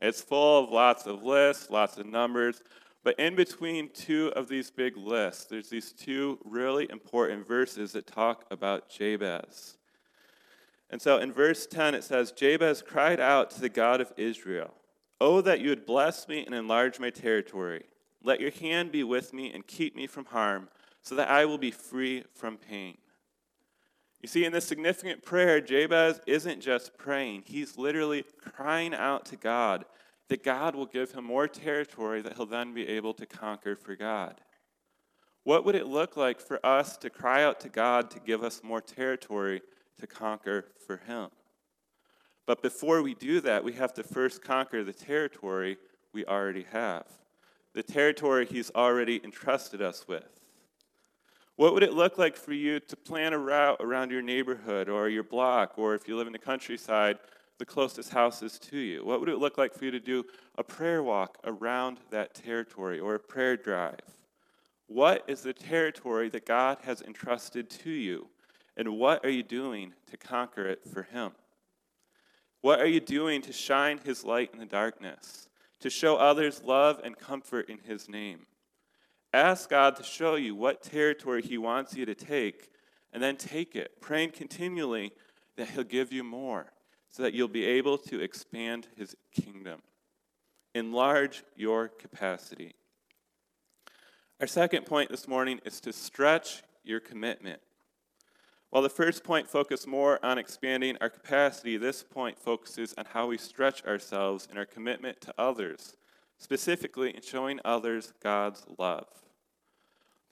It's 0.00 0.20
full 0.20 0.64
of 0.64 0.70
lots 0.70 1.06
of 1.06 1.22
lists, 1.22 1.70
lots 1.70 1.98
of 1.98 2.06
numbers, 2.06 2.62
but 3.04 3.20
in 3.20 3.36
between 3.36 3.90
two 3.90 4.32
of 4.34 4.48
these 4.48 4.70
big 4.70 4.96
lists, 4.96 5.44
there's 5.44 5.68
these 5.68 5.92
two 5.92 6.38
really 6.42 6.90
important 6.90 7.46
verses 7.46 7.92
that 7.92 8.06
talk 8.06 8.46
about 8.50 8.88
Jabez. 8.88 9.76
And 10.88 11.02
so 11.02 11.18
in 11.18 11.30
verse 11.30 11.66
10, 11.66 11.94
it 11.94 12.02
says 12.02 12.32
Jabez 12.32 12.82
cried 12.82 13.20
out 13.20 13.50
to 13.50 13.60
the 13.60 13.68
God 13.68 14.00
of 14.00 14.12
Israel, 14.16 14.72
Oh, 15.20 15.42
that 15.42 15.60
you 15.60 15.68
would 15.68 15.86
bless 15.86 16.26
me 16.28 16.44
and 16.44 16.54
enlarge 16.54 16.98
my 16.98 17.10
territory. 17.10 17.84
Let 18.22 18.40
your 18.40 18.50
hand 18.50 18.90
be 18.90 19.04
with 19.04 19.34
me 19.34 19.52
and 19.52 19.66
keep 19.66 19.94
me 19.94 20.06
from 20.06 20.24
harm, 20.24 20.68
so 21.02 21.14
that 21.14 21.28
I 21.28 21.44
will 21.44 21.58
be 21.58 21.70
free 21.70 22.24
from 22.34 22.56
pain. 22.56 22.96
You 24.22 24.28
see, 24.28 24.46
in 24.46 24.52
this 24.52 24.64
significant 24.64 25.22
prayer, 25.22 25.60
Jabez 25.60 26.20
isn't 26.26 26.62
just 26.62 26.96
praying, 26.96 27.42
he's 27.44 27.76
literally 27.76 28.24
crying 28.40 28.94
out 28.94 29.26
to 29.26 29.36
God 29.36 29.84
that 30.28 30.42
God 30.42 30.74
will 30.74 30.86
give 30.86 31.12
him 31.12 31.24
more 31.24 31.48
territory 31.48 32.22
that 32.22 32.36
he'll 32.36 32.46
then 32.46 32.72
be 32.74 32.88
able 32.88 33.14
to 33.14 33.26
conquer 33.26 33.76
for 33.76 33.94
God. 33.94 34.40
What 35.44 35.66
would 35.66 35.74
it 35.74 35.86
look 35.86 36.16
like 36.16 36.40
for 36.40 36.64
us 36.64 36.96
to 36.98 37.10
cry 37.10 37.44
out 37.44 37.60
to 37.60 37.68
God 37.68 38.10
to 38.10 38.20
give 38.20 38.42
us 38.42 38.62
more 38.64 38.80
territory 38.80 39.60
to 39.98 40.06
conquer 40.06 40.64
for 40.86 40.96
Him? 40.96 41.28
But 42.46 42.62
before 42.62 43.02
we 43.02 43.14
do 43.14 43.40
that, 43.42 43.62
we 43.62 43.74
have 43.74 43.92
to 43.94 44.02
first 44.02 44.42
conquer 44.42 44.82
the 44.82 44.92
territory 44.92 45.76
we 46.12 46.24
already 46.24 46.66
have, 46.72 47.04
the 47.74 47.82
territory 47.82 48.46
He's 48.46 48.70
already 48.74 49.22
entrusted 49.22 49.82
us 49.82 50.08
with. 50.08 50.40
What 51.56 51.74
would 51.74 51.82
it 51.82 51.92
look 51.92 52.16
like 52.18 52.36
for 52.36 52.52
you 52.52 52.80
to 52.80 52.96
plan 52.96 53.32
a 53.34 53.38
route 53.38 53.76
around 53.80 54.10
your 54.10 54.22
neighborhood 54.22 54.88
or 54.88 55.10
your 55.10 55.22
block, 55.22 55.74
or 55.76 55.94
if 55.94 56.08
you 56.08 56.16
live 56.16 56.26
in 56.26 56.32
the 56.32 56.38
countryside, 56.38 57.18
the 57.58 57.66
closest 57.66 58.10
houses 58.10 58.58
to 58.58 58.78
you? 58.78 59.04
What 59.04 59.20
would 59.20 59.28
it 59.28 59.38
look 59.38 59.58
like 59.58 59.74
for 59.74 59.84
you 59.84 59.90
to 59.92 60.00
do 60.00 60.24
a 60.58 60.64
prayer 60.64 61.02
walk 61.02 61.38
around 61.44 61.98
that 62.10 62.34
territory 62.34 62.98
or 62.98 63.14
a 63.14 63.20
prayer 63.20 63.56
drive? 63.56 64.00
What 64.86 65.24
is 65.28 65.42
the 65.42 65.52
territory 65.52 66.28
that 66.30 66.46
God 66.46 66.78
has 66.82 67.00
entrusted 67.00 67.70
to 67.70 67.90
you? 67.90 68.28
And 68.76 68.98
what 68.98 69.24
are 69.24 69.30
you 69.30 69.42
doing 69.42 69.94
to 70.10 70.16
conquer 70.16 70.66
it 70.66 70.84
for 70.84 71.04
Him? 71.04 71.32
What 72.60 72.80
are 72.80 72.86
you 72.86 73.00
doing 73.00 73.40
to 73.42 73.52
shine 73.52 73.98
His 74.04 74.24
light 74.24 74.50
in 74.52 74.58
the 74.58 74.66
darkness, 74.66 75.48
to 75.80 75.90
show 75.90 76.16
others 76.16 76.62
love 76.64 77.00
and 77.04 77.16
comfort 77.16 77.68
in 77.68 77.78
His 77.78 78.08
name? 78.08 78.46
Ask 79.32 79.70
God 79.70 79.96
to 79.96 80.02
show 80.02 80.34
you 80.34 80.54
what 80.54 80.82
territory 80.82 81.42
He 81.42 81.58
wants 81.58 81.94
you 81.94 82.04
to 82.06 82.14
take, 82.14 82.70
and 83.12 83.22
then 83.22 83.36
take 83.36 83.76
it, 83.76 84.00
praying 84.00 84.30
continually 84.30 85.12
that 85.56 85.68
He'll 85.70 85.84
give 85.84 86.12
you 86.12 86.24
more 86.24 86.73
so 87.14 87.22
that 87.22 87.32
you'll 87.32 87.46
be 87.46 87.64
able 87.64 87.96
to 87.96 88.20
expand 88.20 88.88
His 88.96 89.14
kingdom. 89.32 89.82
Enlarge 90.74 91.44
your 91.54 91.86
capacity. 91.86 92.74
Our 94.40 94.48
second 94.48 94.84
point 94.84 95.10
this 95.10 95.28
morning 95.28 95.60
is 95.64 95.80
to 95.82 95.92
stretch 95.92 96.64
your 96.82 96.98
commitment. 96.98 97.60
While 98.70 98.82
the 98.82 98.88
first 98.88 99.22
point 99.22 99.48
focused 99.48 99.86
more 99.86 100.18
on 100.26 100.38
expanding 100.38 100.96
our 101.00 101.08
capacity, 101.08 101.76
this 101.76 102.02
point 102.02 102.36
focuses 102.36 102.92
on 102.98 103.04
how 103.04 103.28
we 103.28 103.38
stretch 103.38 103.84
ourselves 103.84 104.48
in 104.50 104.58
our 104.58 104.66
commitment 104.66 105.20
to 105.20 105.34
others, 105.38 105.96
specifically 106.38 107.14
in 107.14 107.22
showing 107.22 107.60
others 107.64 108.12
God's 108.20 108.64
love. 108.76 109.06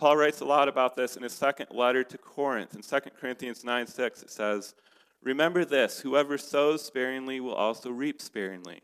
Paul 0.00 0.16
writes 0.16 0.40
a 0.40 0.44
lot 0.44 0.66
about 0.66 0.96
this 0.96 1.16
in 1.16 1.22
his 1.22 1.32
second 1.32 1.68
letter 1.70 2.02
to 2.02 2.18
Corinth. 2.18 2.74
In 2.74 2.82
2 2.82 3.10
Corinthians 3.10 3.62
9 3.62 3.86
6, 3.86 4.22
it 4.24 4.30
says, 4.32 4.74
Remember 5.22 5.64
this 5.64 6.00
whoever 6.00 6.36
sows 6.36 6.84
sparingly 6.84 7.40
will 7.40 7.54
also 7.54 7.90
reap 7.90 8.20
sparingly. 8.20 8.82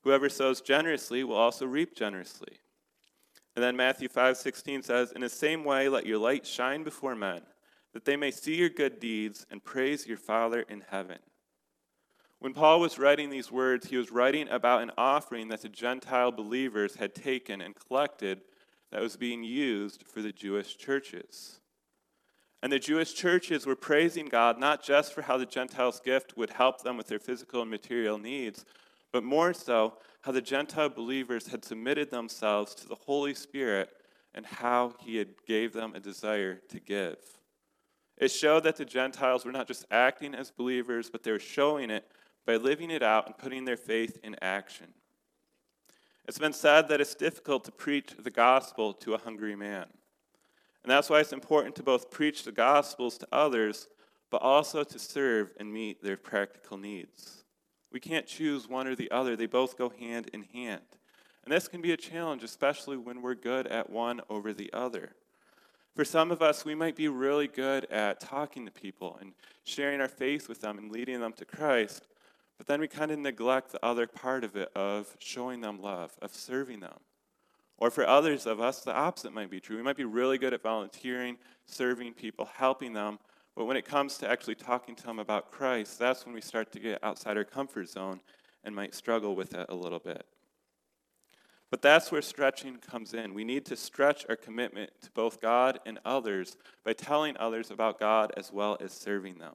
Whoever 0.00 0.28
sows 0.28 0.60
generously 0.60 1.22
will 1.24 1.36
also 1.36 1.66
reap 1.66 1.94
generously. 1.94 2.58
And 3.54 3.62
then 3.62 3.76
Matthew 3.76 4.08
5:16 4.08 4.82
says, 4.82 5.12
"In 5.12 5.20
the 5.20 5.28
same 5.28 5.64
way 5.64 5.88
let 5.88 6.06
your 6.06 6.18
light 6.18 6.46
shine 6.46 6.82
before 6.82 7.14
men, 7.14 7.46
that 7.92 8.04
they 8.04 8.16
may 8.16 8.30
see 8.30 8.54
your 8.56 8.68
good 8.68 9.00
deeds 9.00 9.46
and 9.50 9.64
praise 9.64 10.06
your 10.06 10.18
Father 10.18 10.60
in 10.60 10.82
heaven." 10.82 11.20
When 12.38 12.52
Paul 12.52 12.80
was 12.80 12.98
writing 12.98 13.30
these 13.30 13.50
words, 13.50 13.88
he 13.88 13.96
was 13.96 14.10
writing 14.10 14.48
about 14.48 14.82
an 14.82 14.92
offering 14.96 15.48
that 15.48 15.62
the 15.62 15.68
Gentile 15.68 16.30
believers 16.30 16.96
had 16.96 17.14
taken 17.14 17.60
and 17.60 17.74
collected 17.74 18.44
that 18.90 19.00
was 19.00 19.16
being 19.16 19.42
used 19.42 20.06
for 20.06 20.20
the 20.22 20.32
Jewish 20.32 20.76
churches. 20.76 21.60
And 22.62 22.72
the 22.72 22.78
Jewish 22.78 23.14
churches 23.14 23.66
were 23.66 23.76
praising 23.76 24.26
God 24.26 24.58
not 24.58 24.82
just 24.82 25.12
for 25.12 25.22
how 25.22 25.36
the 25.36 25.46
Gentiles' 25.46 26.00
gift 26.00 26.36
would 26.36 26.50
help 26.50 26.82
them 26.82 26.96
with 26.96 27.06
their 27.06 27.18
physical 27.18 27.62
and 27.62 27.70
material 27.70 28.18
needs, 28.18 28.64
but 29.12 29.22
more 29.22 29.52
so, 29.52 29.94
how 30.22 30.32
the 30.32 30.40
Gentile 30.40 30.88
believers 30.88 31.48
had 31.48 31.64
submitted 31.64 32.10
themselves 32.10 32.74
to 32.74 32.88
the 32.88 32.94
Holy 32.94 33.34
Spirit 33.34 33.90
and 34.34 34.44
how 34.44 34.94
he 35.00 35.16
had 35.16 35.28
gave 35.46 35.72
them 35.72 35.94
a 35.94 36.00
desire 36.00 36.56
to 36.68 36.80
give. 36.80 37.16
It 38.18 38.28
showed 38.28 38.64
that 38.64 38.76
the 38.76 38.84
Gentiles 38.84 39.44
were 39.44 39.52
not 39.52 39.68
just 39.68 39.84
acting 39.90 40.34
as 40.34 40.50
believers, 40.50 41.10
but 41.10 41.22
they 41.22 41.32
were 41.32 41.38
showing 41.38 41.90
it 41.90 42.06
by 42.46 42.56
living 42.56 42.90
it 42.90 43.02
out 43.02 43.26
and 43.26 43.36
putting 43.36 43.64
their 43.64 43.76
faith 43.76 44.18
in 44.22 44.36
action. 44.40 44.86
It's 46.26 46.38
been 46.38 46.52
said 46.52 46.88
that 46.88 47.00
it's 47.00 47.14
difficult 47.14 47.64
to 47.64 47.72
preach 47.72 48.14
the 48.18 48.30
gospel 48.30 48.92
to 48.94 49.14
a 49.14 49.18
hungry 49.18 49.54
man. 49.54 49.86
And 50.86 50.92
that's 50.92 51.10
why 51.10 51.18
it's 51.18 51.32
important 51.32 51.74
to 51.74 51.82
both 51.82 52.12
preach 52.12 52.44
the 52.44 52.52
gospels 52.52 53.18
to 53.18 53.26
others, 53.32 53.88
but 54.30 54.40
also 54.40 54.84
to 54.84 54.98
serve 55.00 55.52
and 55.58 55.72
meet 55.72 56.00
their 56.00 56.16
practical 56.16 56.78
needs. 56.78 57.42
We 57.90 57.98
can't 57.98 58.24
choose 58.24 58.68
one 58.68 58.86
or 58.86 58.94
the 58.94 59.10
other, 59.10 59.34
they 59.34 59.46
both 59.46 59.76
go 59.76 59.88
hand 59.88 60.30
in 60.32 60.44
hand. 60.44 60.82
And 61.42 61.52
this 61.52 61.66
can 61.66 61.82
be 61.82 61.90
a 61.90 61.96
challenge, 61.96 62.44
especially 62.44 62.96
when 62.96 63.20
we're 63.20 63.34
good 63.34 63.66
at 63.66 63.90
one 63.90 64.20
over 64.30 64.52
the 64.52 64.72
other. 64.72 65.10
For 65.96 66.04
some 66.04 66.30
of 66.30 66.40
us, 66.40 66.64
we 66.64 66.76
might 66.76 66.94
be 66.94 67.08
really 67.08 67.48
good 67.48 67.86
at 67.86 68.20
talking 68.20 68.64
to 68.64 68.70
people 68.70 69.18
and 69.20 69.32
sharing 69.64 70.00
our 70.00 70.06
faith 70.06 70.48
with 70.48 70.60
them 70.60 70.78
and 70.78 70.92
leading 70.92 71.18
them 71.18 71.32
to 71.32 71.44
Christ, 71.44 72.06
but 72.58 72.68
then 72.68 72.78
we 72.78 72.86
kind 72.86 73.10
of 73.10 73.18
neglect 73.18 73.72
the 73.72 73.84
other 73.84 74.06
part 74.06 74.44
of 74.44 74.54
it 74.54 74.70
of 74.76 75.16
showing 75.18 75.62
them 75.62 75.82
love, 75.82 76.12
of 76.22 76.32
serving 76.32 76.78
them. 76.78 77.00
Or 77.78 77.90
for 77.90 78.06
others 78.06 78.46
of 78.46 78.60
us, 78.60 78.80
the 78.80 78.94
opposite 78.94 79.34
might 79.34 79.50
be 79.50 79.60
true. 79.60 79.76
We 79.76 79.82
might 79.82 79.96
be 79.96 80.04
really 80.04 80.38
good 80.38 80.54
at 80.54 80.62
volunteering, 80.62 81.36
serving 81.66 82.14
people, 82.14 82.48
helping 82.56 82.92
them, 82.92 83.18
but 83.56 83.64
when 83.64 83.78
it 83.78 83.86
comes 83.86 84.18
to 84.18 84.28
actually 84.28 84.54
talking 84.54 84.94
to 84.94 85.02
them 85.02 85.18
about 85.18 85.50
Christ, 85.50 85.98
that's 85.98 86.26
when 86.26 86.34
we 86.34 86.42
start 86.42 86.70
to 86.72 86.78
get 86.78 87.02
outside 87.02 87.38
our 87.38 87.44
comfort 87.44 87.88
zone 87.88 88.20
and 88.62 88.74
might 88.74 88.94
struggle 88.94 89.34
with 89.34 89.54
it 89.54 89.66
a 89.70 89.74
little 89.74 89.98
bit. 89.98 90.26
But 91.70 91.82
that's 91.82 92.12
where 92.12 92.22
stretching 92.22 92.76
comes 92.76 93.14
in. 93.14 93.34
We 93.34 93.44
need 93.44 93.64
to 93.66 93.76
stretch 93.76 94.26
our 94.28 94.36
commitment 94.36 94.90
to 95.02 95.10
both 95.10 95.40
God 95.40 95.80
and 95.86 95.98
others 96.04 96.56
by 96.84 96.92
telling 96.92 97.36
others 97.38 97.70
about 97.70 97.98
God 97.98 98.30
as 98.36 98.52
well 98.52 98.76
as 98.80 98.92
serving 98.92 99.38
them. 99.38 99.54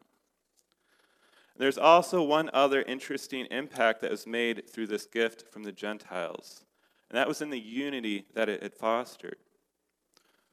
There's 1.56 1.78
also 1.78 2.24
one 2.24 2.50
other 2.54 2.82
interesting 2.82 3.46
impact 3.52 4.02
that 4.02 4.12
was 4.12 4.26
made 4.26 4.68
through 4.70 4.88
this 4.88 5.06
gift 5.06 5.52
from 5.52 5.64
the 5.64 5.72
Gentiles, 5.72 6.66
and 7.12 7.18
that 7.18 7.28
was 7.28 7.42
in 7.42 7.50
the 7.50 7.60
unity 7.60 8.24
that 8.36 8.48
it 8.48 8.64
had 8.64 8.74
fostered. 8.74 9.36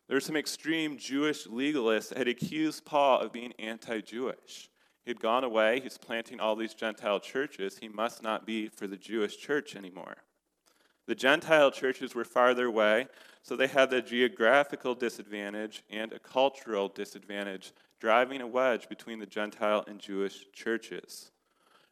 There 0.09 0.17
were 0.17 0.21
some 0.21 0.37
extreme 0.37 0.99
Jewish 0.99 1.47
legalists 1.47 2.09
that 2.09 2.19
had 2.19 2.27
accused 2.27 2.85
Paul 2.85 3.21
of 3.21 3.33
being 3.33 3.53
anti 3.61 4.00
Jewish. 4.00 4.69
He 5.05 5.11
had 5.12 5.21
gone 5.21 5.45
away, 5.45 5.79
he's 5.79 5.99
planting 5.99 6.41
all 6.41 6.57
these 6.57 6.75
Gentile 6.75 7.21
churches. 7.21 7.79
He 7.79 7.88
must 7.88 8.25
not 8.25 8.45
be 8.45 8.67
for 8.67 8.88
the 8.88 8.97
Jewish 8.97 9.38
church 9.38 9.77
anymore. 9.77 10.17
The 11.07 11.15
Gentile 11.15 11.71
churches 11.71 12.17
were 12.17 12.25
farther 12.25 12.67
away, 12.67 13.07
so 13.43 13.55
they 13.55 13.69
had 13.69 13.91
the 13.91 14.03
geographical 14.03 14.97
disadvantage 14.97 15.85
and 15.88 16.12
a 16.12 16.19
cultural 16.19 16.88
disadvantage, 16.88 17.73
driving 18.00 18.41
a 18.41 18.49
wedge 18.49 18.88
between 18.88 19.21
the 19.21 19.27
Gentile 19.27 19.85
and 19.87 20.00
Jewish 20.00 20.45
churches. 20.53 21.31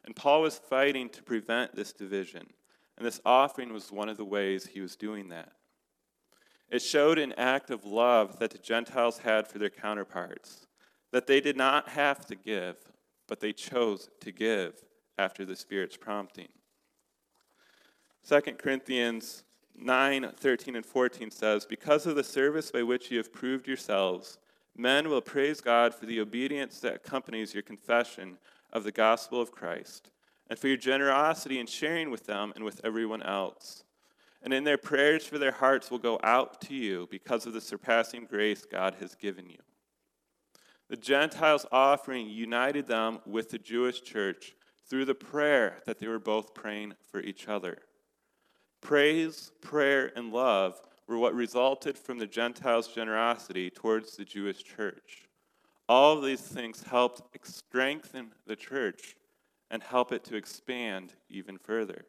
And 0.03 0.13
Paul 0.13 0.41
was 0.41 0.59
fighting 0.59 1.07
to 1.11 1.23
prevent 1.23 1.73
this 1.73 1.93
division, 1.93 2.47
and 2.97 3.05
this 3.05 3.21
offering 3.25 3.71
was 3.71 3.91
one 3.91 4.09
of 4.09 4.17
the 4.17 4.25
ways 4.25 4.65
he 4.65 4.81
was 4.81 4.95
doing 4.95 5.29
that. 5.29 5.51
It 6.69 6.81
showed 6.81 7.17
an 7.17 7.33
act 7.37 7.69
of 7.69 7.85
love 7.85 8.39
that 8.39 8.51
the 8.51 8.57
Gentiles 8.57 9.19
had 9.19 9.47
for 9.47 9.59
their 9.59 9.69
counterparts, 9.69 10.65
that 11.11 11.27
they 11.27 11.39
did 11.39 11.55
not 11.55 11.89
have 11.89 12.25
to 12.25 12.35
give, 12.35 12.75
but 13.27 13.39
they 13.39 13.53
chose 13.53 14.09
to 14.21 14.31
give 14.31 14.73
after 15.17 15.45
the 15.45 15.55
Spirit's 15.55 15.97
prompting. 15.97 16.49
2 18.27 18.41
Corinthians 18.57 19.43
9 19.75 20.31
13 20.35 20.75
and 20.75 20.85
14 20.85 21.31
says, 21.31 21.65
Because 21.65 22.05
of 22.05 22.15
the 22.15 22.23
service 22.23 22.71
by 22.71 22.83
which 22.83 23.11
you 23.11 23.17
have 23.17 23.31
proved 23.31 23.67
yourselves, 23.67 24.37
men 24.75 25.07
will 25.07 25.21
praise 25.21 25.61
God 25.61 25.93
for 25.93 26.05
the 26.05 26.19
obedience 26.19 26.79
that 26.79 26.95
accompanies 26.95 27.53
your 27.53 27.63
confession 27.63 28.37
of 28.73 28.83
the 28.83 28.91
gospel 28.91 29.39
of 29.39 29.51
Christ, 29.51 30.09
and 30.49 30.57
for 30.57 30.67
your 30.67 30.77
generosity 30.77 31.59
in 31.59 31.67
sharing 31.67 32.09
with 32.09 32.25
them 32.25 32.53
and 32.55 32.63
with 32.63 32.81
everyone 32.83 33.23
else 33.23 33.83
and 34.47 34.53
in 34.53 34.63
their 34.63 34.77
prayers 34.77 35.27
for 35.27 35.37
their 35.37 35.51
hearts 35.51 35.91
will 35.91 35.97
go 35.97 36.17
out 36.23 36.61
to 36.61 36.73
you 36.73 37.05
because 37.11 37.45
of 37.45 37.51
the 37.51 37.59
surpassing 37.59 38.25
grace 38.25 38.63
God 38.63 38.95
has 39.01 39.13
given 39.13 39.49
you. 39.49 39.57
The 40.87 40.95
Gentiles' 40.95 41.65
offering 41.69 42.29
united 42.29 42.87
them 42.87 43.19
with 43.25 43.49
the 43.49 43.57
Jewish 43.57 44.03
church 44.03 44.55
through 44.89 45.03
the 45.03 45.13
prayer 45.13 45.81
that 45.85 45.99
they 45.99 46.07
were 46.07 46.17
both 46.17 46.53
praying 46.53 46.93
for 47.11 47.19
each 47.19 47.49
other. 47.49 47.79
Praise, 48.79 49.51
prayer, 49.59 50.13
and 50.15 50.31
love 50.31 50.79
were 51.07 51.17
what 51.17 51.35
resulted 51.35 51.97
from 51.97 52.17
the 52.17 52.25
Gentiles' 52.25 52.87
generosity 52.87 53.69
towards 53.69 54.15
the 54.15 54.23
Jewish 54.23 54.63
church. 54.63 55.27
All 55.89 56.17
of 56.17 56.23
these 56.23 56.39
things 56.39 56.83
helped 56.83 57.21
strengthen 57.45 58.31
the 58.45 58.55
church 58.55 59.16
and 59.69 59.83
help 59.83 60.11
it 60.11 60.23
to 60.25 60.35
expand 60.35 61.13
even 61.29 61.57
further. 61.57 62.05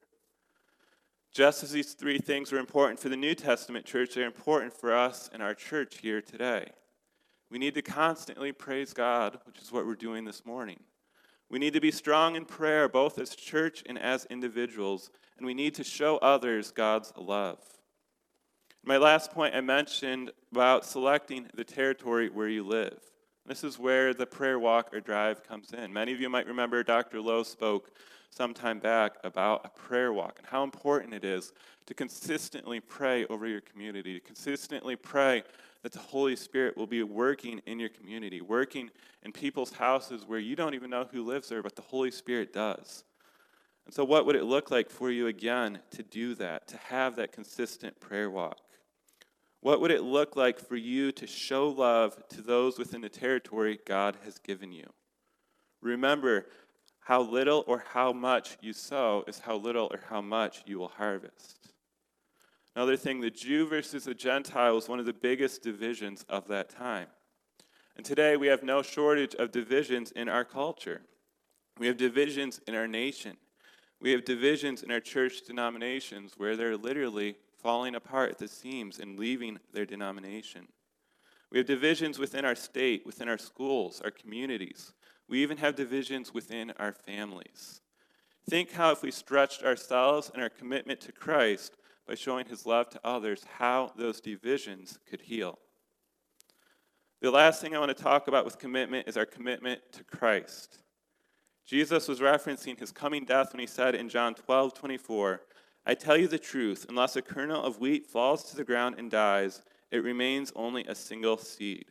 Just 1.32 1.62
as 1.62 1.72
these 1.72 1.94
three 1.94 2.18
things 2.18 2.50
were 2.50 2.58
important 2.58 2.98
for 2.98 3.08
the 3.08 3.16
New 3.16 3.34
Testament 3.34 3.84
church, 3.84 4.14
they're 4.14 4.26
important 4.26 4.72
for 4.72 4.94
us 4.94 5.28
in 5.32 5.40
our 5.40 5.54
church 5.54 5.98
here 5.98 6.20
today. 6.20 6.70
We 7.50 7.58
need 7.58 7.74
to 7.74 7.82
constantly 7.82 8.52
praise 8.52 8.92
God, 8.92 9.38
which 9.44 9.60
is 9.60 9.72
what 9.72 9.86
we're 9.86 9.94
doing 9.94 10.24
this 10.24 10.44
morning. 10.44 10.80
We 11.50 11.58
need 11.58 11.72
to 11.72 11.80
be 11.80 11.90
strong 11.90 12.36
in 12.36 12.44
prayer, 12.44 12.88
both 12.88 13.18
as 13.18 13.34
church 13.34 13.82
and 13.86 13.98
as 13.98 14.26
individuals, 14.26 15.10
and 15.36 15.46
we 15.46 15.54
need 15.54 15.74
to 15.76 15.84
show 15.84 16.18
others 16.18 16.70
God's 16.70 17.12
love. 17.16 17.58
My 18.84 18.96
last 18.96 19.32
point, 19.32 19.54
I 19.54 19.60
mentioned 19.60 20.30
about 20.52 20.84
selecting 20.84 21.48
the 21.54 21.64
territory 21.64 22.28
where 22.28 22.48
you 22.48 22.64
live. 22.64 23.00
This 23.48 23.64
is 23.64 23.78
where 23.78 24.12
the 24.12 24.26
prayer 24.26 24.58
walk 24.58 24.92
or 24.92 25.00
drive 25.00 25.42
comes 25.42 25.72
in. 25.72 25.90
Many 25.90 26.12
of 26.12 26.20
you 26.20 26.28
might 26.28 26.46
remember 26.46 26.82
Dr. 26.82 27.18
Lowe 27.18 27.42
spoke 27.42 27.90
some 28.28 28.52
time 28.52 28.78
back 28.78 29.16
about 29.24 29.64
a 29.64 29.70
prayer 29.70 30.12
walk 30.12 30.34
and 30.36 30.46
how 30.46 30.64
important 30.64 31.14
it 31.14 31.24
is 31.24 31.54
to 31.86 31.94
consistently 31.94 32.78
pray 32.78 33.24
over 33.24 33.46
your 33.46 33.62
community, 33.62 34.12
to 34.12 34.20
consistently 34.20 34.96
pray 34.96 35.42
that 35.82 35.92
the 35.92 35.98
Holy 35.98 36.36
Spirit 36.36 36.76
will 36.76 36.86
be 36.86 37.02
working 37.02 37.62
in 37.64 37.80
your 37.80 37.88
community, 37.88 38.42
working 38.42 38.90
in 39.22 39.32
people's 39.32 39.72
houses 39.72 40.24
where 40.26 40.38
you 40.38 40.54
don't 40.54 40.74
even 40.74 40.90
know 40.90 41.08
who 41.10 41.24
lives 41.24 41.48
there, 41.48 41.62
but 41.62 41.74
the 41.74 41.80
Holy 41.80 42.10
Spirit 42.10 42.52
does. 42.52 43.02
And 43.86 43.94
so, 43.94 44.04
what 44.04 44.26
would 44.26 44.36
it 44.36 44.44
look 44.44 44.70
like 44.70 44.90
for 44.90 45.10
you 45.10 45.26
again 45.26 45.78
to 45.92 46.02
do 46.02 46.34
that, 46.34 46.68
to 46.68 46.76
have 46.76 47.16
that 47.16 47.32
consistent 47.32 47.98
prayer 47.98 48.28
walk? 48.28 48.58
What 49.60 49.80
would 49.80 49.90
it 49.90 50.02
look 50.02 50.36
like 50.36 50.58
for 50.58 50.76
you 50.76 51.12
to 51.12 51.26
show 51.26 51.68
love 51.68 52.16
to 52.28 52.42
those 52.42 52.78
within 52.78 53.00
the 53.00 53.08
territory 53.08 53.78
God 53.86 54.16
has 54.24 54.38
given 54.38 54.72
you? 54.72 54.86
Remember, 55.80 56.46
how 57.08 57.22
little 57.22 57.64
or 57.66 57.82
how 57.94 58.12
much 58.12 58.58
you 58.60 58.74
sow 58.74 59.24
is 59.26 59.38
how 59.38 59.56
little 59.56 59.88
or 59.90 59.98
how 60.10 60.20
much 60.20 60.62
you 60.66 60.78
will 60.78 60.88
harvest. 60.88 61.72
Another 62.76 62.98
thing, 62.98 63.22
the 63.22 63.30
Jew 63.30 63.66
versus 63.66 64.04
the 64.04 64.12
Gentile 64.12 64.74
was 64.74 64.90
one 64.90 65.00
of 65.00 65.06
the 65.06 65.14
biggest 65.14 65.62
divisions 65.62 66.26
of 66.28 66.46
that 66.48 66.68
time. 66.68 67.06
And 67.96 68.04
today 68.04 68.36
we 68.36 68.48
have 68.48 68.62
no 68.62 68.82
shortage 68.82 69.34
of 69.36 69.52
divisions 69.52 70.10
in 70.10 70.28
our 70.28 70.44
culture. 70.44 71.00
We 71.78 71.86
have 71.86 71.96
divisions 71.96 72.60
in 72.68 72.74
our 72.74 72.86
nation. 72.86 73.38
We 74.02 74.12
have 74.12 74.26
divisions 74.26 74.82
in 74.82 74.90
our 74.90 75.00
church 75.00 75.46
denominations 75.46 76.34
where 76.36 76.58
there 76.58 76.72
are 76.72 76.76
literally 76.76 77.36
falling 77.62 77.94
apart 77.94 78.30
at 78.30 78.38
the 78.38 78.48
seams 78.48 78.98
and 78.98 79.18
leaving 79.18 79.58
their 79.72 79.86
denomination. 79.86 80.68
We 81.50 81.58
have 81.58 81.66
divisions 81.66 82.18
within 82.18 82.44
our 82.44 82.54
state, 82.54 83.06
within 83.06 83.28
our 83.28 83.38
schools, 83.38 84.00
our 84.04 84.10
communities. 84.10 84.92
We 85.28 85.42
even 85.42 85.58
have 85.58 85.76
divisions 85.76 86.32
within 86.34 86.72
our 86.78 86.92
families. 86.92 87.80
Think 88.48 88.72
how, 88.72 88.92
if 88.92 89.02
we 89.02 89.10
stretched 89.10 89.62
ourselves 89.62 90.30
and 90.32 90.42
our 90.42 90.48
commitment 90.48 91.00
to 91.02 91.12
Christ, 91.12 91.76
by 92.08 92.14
showing 92.14 92.46
his 92.46 92.64
love 92.64 92.88
to 92.88 93.00
others, 93.04 93.44
how 93.58 93.92
those 93.96 94.20
divisions 94.20 94.98
could 95.08 95.20
heal. 95.20 95.58
The 97.20 97.30
last 97.30 97.60
thing 97.60 97.76
I 97.76 97.78
want 97.78 97.94
to 97.94 98.02
talk 98.02 98.28
about 98.28 98.46
with 98.46 98.58
commitment 98.58 99.06
is 99.06 99.18
our 99.18 99.26
commitment 99.26 99.80
to 99.92 100.04
Christ. 100.04 100.78
Jesus 101.66 102.08
was 102.08 102.20
referencing 102.20 102.78
his 102.78 102.90
coming 102.90 103.26
death 103.26 103.52
when 103.52 103.60
he 103.60 103.66
said 103.66 103.94
in 103.94 104.08
John 104.08 104.34
12 104.34 104.72
24, 104.72 105.42
I 105.88 105.94
tell 105.94 106.18
you 106.18 106.28
the 106.28 106.38
truth, 106.38 106.84
unless 106.90 107.16
a 107.16 107.22
kernel 107.22 107.64
of 107.64 107.80
wheat 107.80 108.06
falls 108.06 108.44
to 108.44 108.56
the 108.56 108.62
ground 108.62 108.96
and 108.98 109.10
dies, 109.10 109.62
it 109.90 110.04
remains 110.04 110.52
only 110.54 110.84
a 110.84 110.94
single 110.94 111.38
seed. 111.38 111.86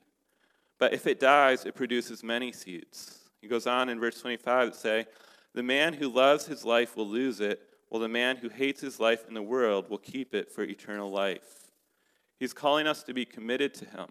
But 0.77 0.93
if 0.93 1.07
it 1.07 1.19
dies, 1.19 1.65
it 1.65 1.73
produces 1.73 2.23
many 2.23 2.51
seeds. 2.51 3.17
He 3.41 3.47
goes 3.47 3.65
on 3.65 3.89
in 3.89 3.99
verse 3.99 4.21
25 4.21 4.73
to 4.73 4.77
say, 4.77 5.05
The 5.55 5.63
man 5.63 5.93
who 5.93 6.09
loves 6.09 6.45
his 6.45 6.63
life 6.63 6.95
will 6.95 7.07
lose 7.07 7.39
it, 7.39 7.59
while 7.89 7.99
the 7.99 8.07
man 8.07 8.37
who 8.37 8.49
hates 8.49 8.81
his 8.81 8.99
life 8.99 9.25
in 9.27 9.33
the 9.33 9.41
world 9.41 9.89
will 9.89 9.97
keep 9.97 10.35
it 10.35 10.51
for 10.51 10.61
eternal 10.61 11.09
life. 11.09 11.71
He's 12.39 12.53
calling 12.53 12.85
us 12.85 13.01
to 13.01 13.15
be 13.15 13.25
committed 13.25 13.73
to 13.75 13.85
him, 13.85 14.09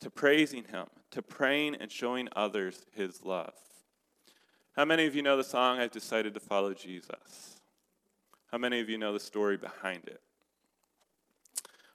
to 0.00 0.10
praising 0.10 0.64
him, 0.64 0.86
to 1.12 1.22
praying 1.22 1.76
and 1.76 1.92
showing 1.92 2.28
others 2.34 2.84
his 2.90 3.22
love. 3.22 3.54
How 4.74 4.84
many 4.84 5.06
of 5.06 5.14
you 5.14 5.22
know 5.22 5.36
the 5.36 5.44
song, 5.44 5.78
I've 5.78 5.92
decided 5.92 6.34
to 6.34 6.40
follow 6.40 6.74
Jesus? 6.74 7.60
How 8.54 8.58
many 8.58 8.78
of 8.78 8.88
you 8.88 8.98
know 8.98 9.12
the 9.12 9.18
story 9.18 9.56
behind 9.56 10.04
it? 10.06 10.20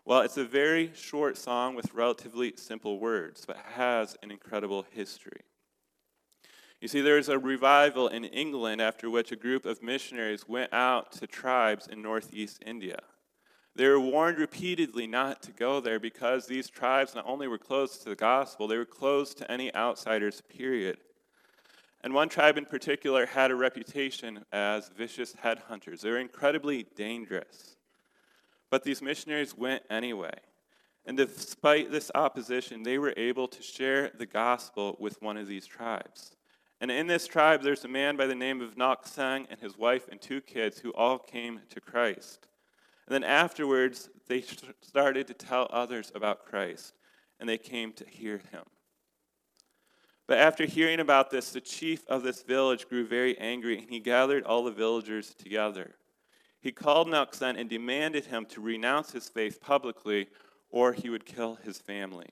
Well, 0.04 0.20
it's 0.20 0.36
a 0.36 0.44
very 0.44 0.92
short 0.94 1.38
song 1.38 1.74
with 1.74 1.94
relatively 1.94 2.52
simple 2.58 3.00
words, 3.00 3.46
but 3.48 3.56
has 3.76 4.18
an 4.22 4.30
incredible 4.30 4.86
history. 4.92 5.40
You 6.82 6.90
see, 6.90 7.00
there 7.00 7.16
was 7.16 7.30
a 7.30 7.40
revival 7.40 8.10
in 8.10 8.26
England 8.26 8.82
after 8.82 9.10
which 9.10 9.32
a 9.32 9.38
group 9.38 9.66
of 9.66 9.82
missionaries 9.82 10.50
went 10.50 10.74
out 10.74 11.14
to 11.14 11.28
tribes 11.28 11.88
in 11.88 12.02
northeast 12.02 12.62
India. 12.66 13.00
They 13.74 13.88
were 13.88 13.98
warned 13.98 14.38
repeatedly 14.38 15.08
not 15.08 15.42
to 15.44 15.54
go 15.54 15.80
there 15.80 15.98
because 15.98 16.46
these 16.46 16.68
tribes 16.68 17.16
not 17.16 17.26
only 17.26 17.48
were 17.48 17.58
closed 17.58 18.04
to 18.04 18.10
the 18.10 18.18
gospel, 18.18 18.68
they 18.68 18.78
were 18.78 18.84
closed 18.84 19.38
to 19.38 19.50
any 19.50 19.74
outsiders, 19.74 20.42
period. 20.42 20.98
And 22.02 22.14
one 22.14 22.30
tribe 22.30 22.58
in 22.58 22.66
particular 22.66 23.26
had 23.26 23.52
a 23.52 23.56
reputation 23.56 24.46
as 24.52 24.90
vicious 24.90 25.34
headhunters. 25.44 26.02
They 26.02 26.12
were 26.12 26.20
incredibly 26.20 26.84
dangerous. 26.96 27.76
But 28.70 28.84
these 28.84 29.02
missionaries 29.02 29.58
went 29.58 29.84
anyway. 29.90 30.36
And 31.06 31.18
despite 31.18 31.92
this 31.92 32.12
opposition, 32.16 32.84
they 32.84 32.98
were 32.98 33.14
able 33.18 33.48
to 33.48 33.64
share 33.64 34.12
the 34.18 34.26
gospel 34.26 34.96
with 35.00 35.22
one 35.22 35.38
of 35.38 35.48
these 35.48 35.66
tribes. 35.66 36.36
And 36.82 36.90
in 36.90 37.08
this 37.08 37.28
tribe, 37.28 37.62
there's 37.62 37.84
a 37.84 37.90
man 37.90 38.16
by 38.16 38.28
the 38.28 38.36
name 38.36 38.62
of 38.62 38.78
Nok-sang 38.78 39.48
and 39.50 39.60
his 39.60 39.78
wife 39.78 40.08
and 40.10 40.22
two 40.22 40.40
kids 40.40 40.80
who 40.80 40.92
all 40.92 41.18
came 41.18 41.62
to 41.70 41.82
Christ. 41.82 42.48
And 43.08 43.14
then 43.14 43.24
afterwards, 43.24 44.10
they 44.28 44.44
started 44.82 45.28
to 45.28 45.34
tell 45.34 45.68
others 45.72 46.12
about 46.16 46.46
Christ, 46.46 46.94
and 47.40 47.50
they 47.50 47.58
came 47.58 47.92
to 47.94 48.06
hear 48.08 48.38
him. 48.38 48.64
But 50.30 50.38
after 50.38 50.68
hearing 50.68 51.00
about 51.00 51.32
this, 51.32 51.50
the 51.50 51.60
chief 51.60 52.06
of 52.08 52.22
this 52.22 52.44
village 52.44 52.88
grew 52.88 53.04
very 53.04 53.36
angry, 53.40 53.80
and 53.80 53.90
he 53.90 54.00
gathered 54.00 54.44
all 54.44 54.64
the 54.64 54.70
villagers 54.70 55.34
together. 55.34 55.96
He 56.62 56.72
called 56.72 57.10
Nok-sang 57.10 57.58
and 57.58 57.68
demanded 57.68 58.26
him 58.26 58.46
to 58.52 58.62
renounce 58.62 59.12
his 59.12 59.28
faith 59.28 59.60
publicly, 59.60 60.28
or 60.70 60.94
he 60.94 61.10
would 61.10 61.26
kill 61.26 61.56
his 61.56 61.80
family. 61.80 62.30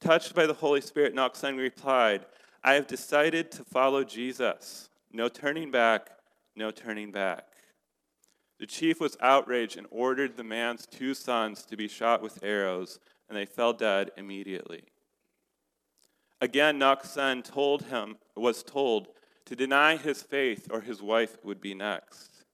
Touched 0.00 0.32
by 0.32 0.46
the 0.46 0.54
Holy 0.54 0.80
Spirit, 0.80 1.12
Nok-sang 1.12 1.56
replied, 1.56 2.24
I 2.62 2.74
have 2.74 2.86
decided 2.86 3.50
to 3.50 3.64
follow 3.64 4.04
Jesus. 4.04 4.90
No 5.12 5.28
turning 5.28 5.72
back, 5.72 6.10
no 6.54 6.70
turning 6.70 7.10
back. 7.10 7.48
The 8.60 8.66
chief 8.66 9.00
was 9.00 9.16
outraged 9.20 9.76
and 9.76 9.88
ordered 9.90 10.36
the 10.36 10.44
man's 10.44 10.86
two 10.86 11.14
sons 11.14 11.64
to 11.64 11.76
be 11.76 11.88
shot 11.88 12.22
with 12.22 12.44
arrows, 12.44 13.00
and 13.28 13.36
they 13.36 13.44
fell 13.44 13.72
dead 13.72 14.12
immediately. 14.16 14.84
Again, 16.40 16.78
Nok-sang 16.78 17.42
told 17.42 17.84
him, 17.84 18.16
was 18.34 18.62
told 18.62 19.08
to 19.44 19.54
deny 19.54 19.96
his 19.96 20.22
faith 20.22 20.68
or 20.70 20.80
his 20.80 21.02
wife 21.02 21.36
would 21.44 21.60
be 21.60 21.74
next. 21.74 22.44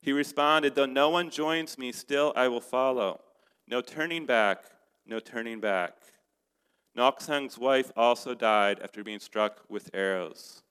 He 0.00 0.12
responded, 0.12 0.74
Though 0.74 0.86
no 0.86 1.10
one 1.10 1.30
joins 1.30 1.78
me, 1.78 1.90
still 1.90 2.32
I 2.36 2.48
will 2.48 2.60
follow. 2.60 3.20
No 3.66 3.80
turning 3.80 4.24
back, 4.24 4.62
no 5.04 5.18
turning 5.18 5.58
back. 5.58 5.94
Nok-sang's 6.94 7.58
wife 7.58 7.90
also 7.96 8.34
died 8.34 8.80
after 8.80 9.02
being 9.02 9.20
struck 9.20 9.62
with 9.68 9.90
arrows. 9.92 10.62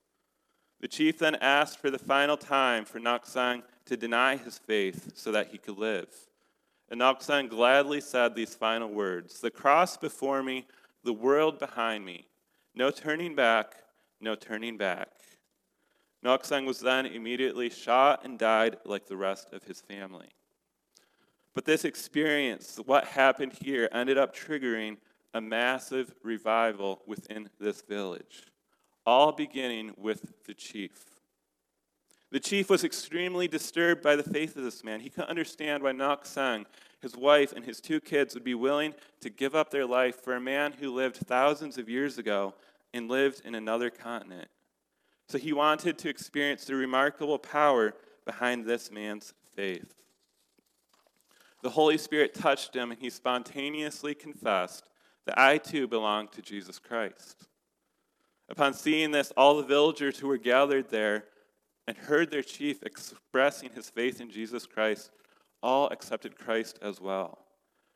The 0.80 0.88
chief 0.88 1.20
then 1.20 1.36
asked 1.36 1.80
for 1.80 1.90
the 1.90 2.00
final 2.00 2.38
time 2.38 2.86
for 2.86 3.00
Nok-sang 3.00 3.64
to 3.86 3.98
deny 3.98 4.38
his 4.38 4.58
faith 4.58 5.14
so 5.16 5.32
that 5.32 5.48
he 5.48 5.58
could 5.58 5.78
live. 5.78 6.10
And 6.90 7.00
Nok-sang 7.00 7.48
gladly 7.48 8.00
said 8.00 8.36
these 8.36 8.56
final 8.56 8.90
words 8.90 9.42
The 9.42 9.52
cross 9.52 9.98
before 9.98 10.44
me, 10.44 10.66
the 11.04 11.14
world 11.14 11.60
behind 11.60 12.06
me. 12.06 12.28
No 12.78 12.92
turning 12.92 13.34
back, 13.34 13.74
no 14.22 14.36
turning 14.36 14.78
back. 14.78 15.10
Nok-sang 16.22 16.64
was 16.64 16.80
then 16.80 17.08
immediately 17.08 17.72
shot 17.72 18.24
and 18.24 18.38
died 18.38 18.78
like 18.86 19.08
the 19.08 19.18
rest 19.18 19.52
of 19.52 19.64
his 19.64 19.82
family. 19.82 20.30
But 21.56 21.66
this 21.66 21.84
experience, 21.84 22.80
what 22.86 23.06
happened 23.06 23.54
here, 23.54 23.90
ended 23.92 24.20
up 24.20 24.36
triggering 24.36 24.98
a 25.34 25.42
massive 25.42 26.14
revival 26.22 27.02
within 27.08 27.50
this 27.60 27.82
village, 27.82 28.44
all 29.08 29.32
beginning 29.32 29.96
with 29.98 30.46
the 30.46 30.54
chief. 30.54 31.04
The 32.30 32.40
chief 32.40 32.70
was 32.70 32.84
extremely 32.84 33.48
disturbed 33.48 34.04
by 34.04 34.16
the 34.16 34.22
faith 34.22 34.56
of 34.56 34.64
this 34.64 34.84
man. 34.84 35.00
He 35.00 35.10
couldn't 35.10 35.32
understand 35.32 35.82
why 35.82 35.94
Nok-sang, 35.94 36.68
his 37.02 37.18
wife, 37.18 37.54
and 37.54 37.66
his 37.66 37.82
two 37.82 38.00
kids 38.00 38.36
would 38.36 38.44
be 38.44 38.54
willing 38.54 38.94
to 39.22 39.32
give 39.32 39.56
up 39.56 39.72
their 39.72 39.86
life 39.88 40.22
for 40.24 40.36
a 40.36 40.40
man 40.40 40.74
who 40.74 40.94
lived 40.94 41.16
thousands 41.16 41.80
of 41.80 41.90
years 41.90 42.20
ago 42.20 42.54
and 42.98 43.10
lived 43.10 43.42
in 43.46 43.56
another 43.56 43.90
continent. 43.90 44.50
So 45.28 45.38
he 45.38 45.54
wanted 45.54 45.98
to 46.00 46.10
experience 46.10 46.66
the 46.66 46.76
remarkable 46.76 47.38
power 47.38 47.94
behind 48.26 48.66
this 48.66 48.92
man's 48.92 49.34
faith. 49.56 49.94
The 51.64 51.70
Holy 51.70 51.98
Spirit 51.98 52.34
touched 52.34 52.76
him, 52.76 52.92
and 52.92 53.00
he 53.00 53.10
spontaneously 53.10 54.14
confessed 54.14 54.90
that 55.26 55.40
I 55.40 55.58
too 55.58 55.88
belong 55.88 56.28
to 56.30 56.42
Jesus 56.42 56.80
Christ. 56.80 57.48
Upon 58.50 58.74
seeing 58.74 59.12
this, 59.12 59.34
all 59.36 59.58
the 59.58 59.64
villagers 59.64 60.18
who 60.18 60.28
were 60.28 60.38
gathered 60.38 60.90
there 60.90 61.26
and 61.88 61.98
heard 61.98 62.32
their 62.32 62.44
chief 62.44 62.84
expressing 62.84 63.72
his 63.72 63.90
faith 63.90 64.22
in 64.22 64.30
Jesus 64.30 64.66
Christ 64.66 65.12
all 65.62 65.90
accepted 65.90 66.38
Christ 66.38 66.80
as 66.82 67.02
well. 67.02 67.40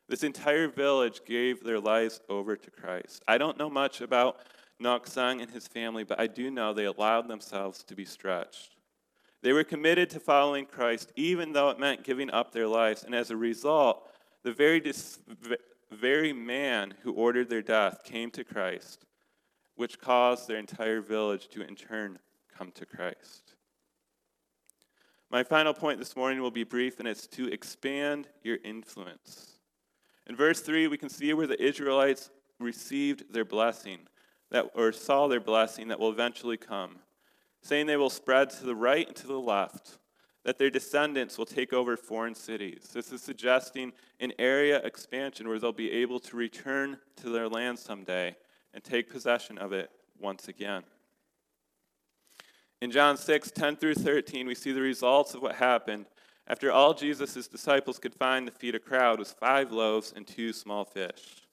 This 0.09 0.23
entire 0.23 0.67
village 0.67 1.21
gave 1.25 1.63
their 1.63 1.79
lives 1.79 2.19
over 2.27 2.57
to 2.57 2.71
Christ. 2.71 3.23
I 3.27 3.37
don't 3.37 3.57
know 3.57 3.69
much 3.69 4.01
about 4.01 4.37
Noksang 4.81 5.41
and 5.41 5.51
his 5.51 5.67
family, 5.67 6.03
but 6.03 6.19
I 6.19 6.27
do 6.27 6.49
know 6.49 6.73
they 6.73 6.85
allowed 6.85 7.27
themselves 7.27 7.83
to 7.83 7.95
be 7.95 8.05
stretched. 8.05 8.75
They 9.41 9.53
were 9.53 9.63
committed 9.63 10.09
to 10.11 10.19
following 10.19 10.65
Christ, 10.65 11.11
even 11.15 11.53
though 11.53 11.69
it 11.69 11.79
meant 11.79 12.03
giving 12.03 12.29
up 12.29 12.51
their 12.51 12.67
lives. 12.67 13.03
And 13.03 13.15
as 13.15 13.31
a 13.31 13.37
result, 13.37 14.07
the 14.43 14.51
very, 14.51 14.79
dis- 14.79 15.19
very 15.91 16.33
man 16.33 16.93
who 17.01 17.13
ordered 17.13 17.49
their 17.49 17.61
death 17.61 18.03
came 18.03 18.29
to 18.31 18.43
Christ, 18.43 19.05
which 19.75 19.99
caused 19.99 20.47
their 20.47 20.57
entire 20.57 21.01
village 21.01 21.47
to 21.49 21.61
in 21.61 21.75
turn 21.75 22.19
come 22.55 22.71
to 22.73 22.85
Christ. 22.85 23.55
My 25.31 25.43
final 25.43 25.73
point 25.73 25.97
this 25.97 26.15
morning 26.15 26.41
will 26.41 26.51
be 26.51 26.65
brief, 26.65 26.99
and 26.99 27.07
it's 27.07 27.25
to 27.27 27.47
expand 27.47 28.27
your 28.43 28.57
influence. 28.63 29.59
In 30.27 30.35
verse 30.35 30.61
3, 30.61 30.87
we 30.87 30.97
can 30.97 31.09
see 31.09 31.33
where 31.33 31.47
the 31.47 31.61
Israelites 31.61 32.29
received 32.59 33.33
their 33.33 33.45
blessing, 33.45 33.99
that, 34.51 34.71
or 34.75 34.91
saw 34.91 35.27
their 35.27 35.39
blessing 35.39 35.87
that 35.87 35.99
will 35.99 36.11
eventually 36.11 36.57
come 36.57 36.99
saying 37.61 37.85
they 37.85 37.97
will 37.97 38.09
spread 38.09 38.49
to 38.49 38.65
the 38.65 38.75
right 38.75 39.07
and 39.07 39.15
to 39.15 39.27
the 39.27 39.39
left, 39.39 39.99
that 40.43 40.57
their 40.57 40.69
descendants 40.69 41.37
will 41.37 41.45
take 41.45 41.71
over 41.71 41.95
foreign 41.95 42.33
cities. 42.33 42.89
This 42.93 43.11
is 43.11 43.21
suggesting 43.21 43.93
an 44.19 44.33
area 44.39 44.79
expansion 44.79 45.47
where 45.47 45.59
they'll 45.59 45.71
be 45.71 45.91
able 45.91 46.19
to 46.21 46.35
return 46.35 46.97
to 47.17 47.29
their 47.29 47.47
land 47.47 47.77
someday 47.77 48.35
and 48.73 48.83
take 48.83 49.11
possession 49.11 49.57
of 49.59 49.71
it 49.71 49.91
once 50.19 50.47
again. 50.47 50.83
In 52.81 52.89
John 52.89 53.15
6, 53.15 53.51
10 53.51 53.75
through 53.75 53.95
13, 53.95 54.47
we 54.47 54.55
see 54.55 54.71
the 54.71 54.81
results 54.81 55.35
of 55.35 55.43
what 55.43 55.55
happened 55.55 56.07
after 56.47 56.71
all 56.71 56.95
Jesus' 56.95 57.47
disciples 57.47 57.99
could 57.99 58.15
find 58.15 58.47
to 58.47 58.51
feed 58.51 58.73
a 58.73 58.79
crowd 58.79 59.19
was 59.19 59.31
five 59.31 59.71
loaves 59.71 60.11
and 60.15 60.25
two 60.25 60.51
small 60.51 60.83
fish. 60.83 61.43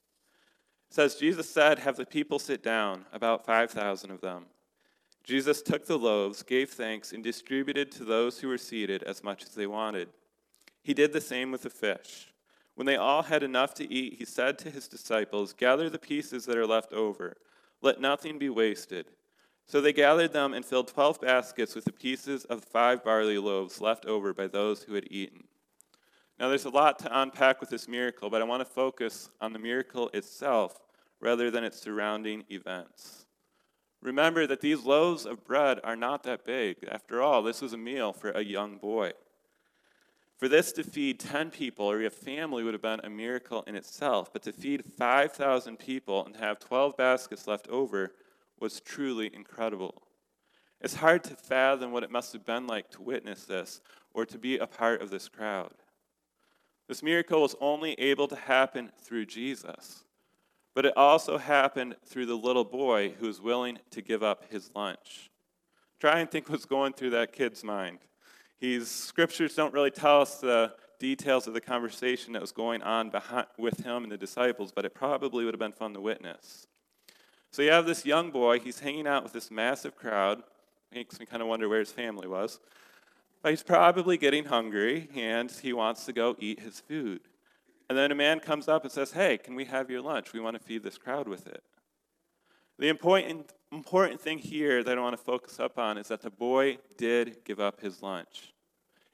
Says, 0.89 1.15
Jesus 1.15 1.49
said, 1.49 1.79
Have 1.79 1.97
the 1.97 2.05
people 2.05 2.39
sit 2.39 2.63
down, 2.63 3.05
about 3.13 3.45
5,000 3.45 4.11
of 4.11 4.21
them. 4.21 4.45
Jesus 5.23 5.61
took 5.61 5.85
the 5.85 5.97
loaves, 5.97 6.41
gave 6.41 6.71
thanks, 6.71 7.11
and 7.11 7.23
distributed 7.23 7.91
to 7.91 8.03
those 8.03 8.39
who 8.39 8.47
were 8.47 8.57
seated 8.57 9.03
as 9.03 9.23
much 9.23 9.43
as 9.43 9.49
they 9.49 9.67
wanted. 9.67 10.09
He 10.81 10.93
did 10.93 11.13
the 11.13 11.21
same 11.21 11.51
with 11.51 11.61
the 11.61 11.69
fish. 11.69 12.33
When 12.73 12.87
they 12.87 12.95
all 12.95 13.23
had 13.23 13.43
enough 13.43 13.73
to 13.75 13.93
eat, 13.93 14.15
he 14.17 14.25
said 14.25 14.57
to 14.59 14.71
his 14.71 14.87
disciples, 14.87 15.53
Gather 15.53 15.89
the 15.89 15.99
pieces 15.99 16.45
that 16.45 16.57
are 16.57 16.65
left 16.65 16.93
over. 16.93 17.37
Let 17.81 18.01
nothing 18.01 18.39
be 18.39 18.49
wasted. 18.49 19.07
So 19.67 19.81
they 19.81 19.93
gathered 19.93 20.33
them 20.33 20.53
and 20.55 20.65
filled 20.65 20.87
twelve 20.87 21.21
baskets 21.21 21.75
with 21.75 21.85
the 21.85 21.91
pieces 21.91 22.45
of 22.45 22.63
five 22.63 23.03
barley 23.03 23.37
loaves 23.37 23.79
left 23.79 24.05
over 24.05 24.33
by 24.33 24.47
those 24.47 24.83
who 24.83 24.95
had 24.95 25.11
eaten. 25.11 25.43
Now, 26.39 26.47
there's 26.47 26.65
a 26.65 26.69
lot 26.69 26.99
to 26.99 27.21
unpack 27.21 27.59
with 27.59 27.69
this 27.69 27.87
miracle, 27.89 28.29
but 28.29 28.41
I 28.41 28.45
want 28.45 28.61
to 28.61 28.73
focus 28.73 29.29
on 29.41 29.51
the 29.51 29.59
miracle 29.59 30.09
itself 30.13 30.79
rather 31.19 31.51
than 31.51 31.65
its 31.65 31.81
surrounding 31.81 32.45
events. 32.49 33.25
Remember 34.01 34.47
that 34.47 34.61
these 34.61 34.85
loaves 34.85 35.25
of 35.25 35.43
bread 35.43 35.81
are 35.83 35.97
not 35.97 36.23
that 36.23 36.45
big. 36.45 36.77
After 36.89 37.21
all, 37.21 37.43
this 37.43 37.61
was 37.61 37.73
a 37.73 37.77
meal 37.77 38.13
for 38.13 38.31
a 38.31 38.41
young 38.41 38.77
boy. 38.77 39.11
For 40.37 40.47
this 40.47 40.71
to 40.73 40.83
feed 40.83 41.19
10 41.19 41.51
people 41.51 41.91
or 41.91 42.01
a 42.05 42.09
family 42.09 42.63
would 42.63 42.73
have 42.73 42.81
been 42.81 43.01
a 43.03 43.09
miracle 43.09 43.63
in 43.67 43.75
itself, 43.75 44.31
but 44.31 44.41
to 44.43 44.53
feed 44.53 44.85
5,000 44.85 45.77
people 45.77 46.25
and 46.25 46.37
have 46.37 46.59
12 46.59 46.95
baskets 46.95 47.47
left 47.47 47.67
over 47.67 48.13
was 48.57 48.79
truly 48.79 49.29
incredible. 49.35 50.01
It's 50.79 50.95
hard 50.95 51.25
to 51.25 51.35
fathom 51.35 51.91
what 51.91 52.03
it 52.03 52.11
must 52.11 52.31
have 52.31 52.45
been 52.45 52.65
like 52.65 52.89
to 52.91 53.01
witness 53.01 53.43
this 53.43 53.81
or 54.13 54.25
to 54.25 54.37
be 54.37 54.57
a 54.57 54.67
part 54.67 55.01
of 55.01 55.09
this 55.09 55.27
crowd. 55.27 55.73
This 56.89 57.03
miracle 57.03 57.43
was 57.43 57.55
only 57.61 57.93
able 57.93 58.27
to 58.27 58.35
happen 58.35 58.91
through 58.99 59.27
Jesus. 59.27 60.05
But 60.73 60.87
it 60.87 60.97
also 60.97 61.37
happened 61.37 61.95
through 62.03 62.25
the 62.25 62.35
little 62.35 62.65
boy 62.65 63.13
who 63.19 63.27
was 63.27 63.39
willing 63.39 63.77
to 63.91 64.01
give 64.01 64.23
up 64.23 64.51
his 64.51 64.71
lunch. 64.75 65.29
Try 65.99 66.19
and 66.19 66.31
think 66.31 66.49
what's 66.49 66.65
going 66.65 66.93
through 66.93 67.11
that 67.11 67.31
kid's 67.31 67.63
mind. 67.63 67.99
He's, 68.57 68.89
scriptures 68.89 69.53
don't 69.53 69.73
really 69.73 69.91
tell 69.91 70.21
us 70.21 70.39
the 70.39 70.73
details 70.97 71.45
of 71.45 71.53
the 71.53 71.61
conversation 71.61 72.33
that 72.33 72.41
was 72.41 72.51
going 72.51 72.81
on 72.81 73.11
behind, 73.11 73.45
with 73.59 73.85
him 73.85 74.01
and 74.01 74.11
the 74.11 74.17
disciples, 74.17 74.71
but 74.71 74.83
it 74.83 74.95
probably 74.95 75.45
would 75.45 75.53
have 75.53 75.59
been 75.59 75.71
fun 75.71 75.93
to 75.93 76.01
witness. 76.01 76.65
So 77.51 77.61
you 77.61 77.69
have 77.69 77.85
this 77.85 78.03
young 78.03 78.31
boy, 78.31 78.59
he's 78.59 78.79
hanging 78.79 79.05
out 79.05 79.21
with 79.21 79.33
this 79.33 79.51
massive 79.51 79.95
crowd. 79.95 80.41
Makes 80.91 81.19
me 81.19 81.27
kind 81.27 81.43
of 81.43 81.47
wonder 81.47 81.69
where 81.69 81.79
his 81.79 81.91
family 81.91 82.27
was. 82.27 82.59
But 83.41 83.51
he's 83.51 83.63
probably 83.63 84.17
getting 84.17 84.45
hungry 84.45 85.09
and 85.15 85.49
he 85.49 85.73
wants 85.73 86.05
to 86.05 86.13
go 86.13 86.35
eat 86.39 86.59
his 86.59 86.79
food. 86.79 87.21
And 87.89 87.97
then 87.97 88.11
a 88.11 88.15
man 88.15 88.39
comes 88.39 88.67
up 88.67 88.83
and 88.83 88.91
says, 88.91 89.11
Hey, 89.11 89.37
can 89.37 89.55
we 89.55 89.65
have 89.65 89.89
your 89.89 90.01
lunch? 90.01 90.33
We 90.33 90.39
want 90.39 90.57
to 90.57 90.63
feed 90.63 90.83
this 90.83 90.97
crowd 90.97 91.27
with 91.27 91.47
it. 91.47 91.63
The 92.77 92.87
important, 92.87 93.51
important 93.71 94.21
thing 94.21 94.37
here 94.37 94.83
that 94.83 94.97
I 94.97 95.01
want 95.01 95.17
to 95.17 95.23
focus 95.23 95.59
up 95.59 95.77
on 95.77 95.97
is 95.97 96.07
that 96.07 96.21
the 96.21 96.29
boy 96.29 96.77
did 96.97 97.43
give 97.43 97.59
up 97.59 97.81
his 97.81 98.01
lunch. 98.01 98.53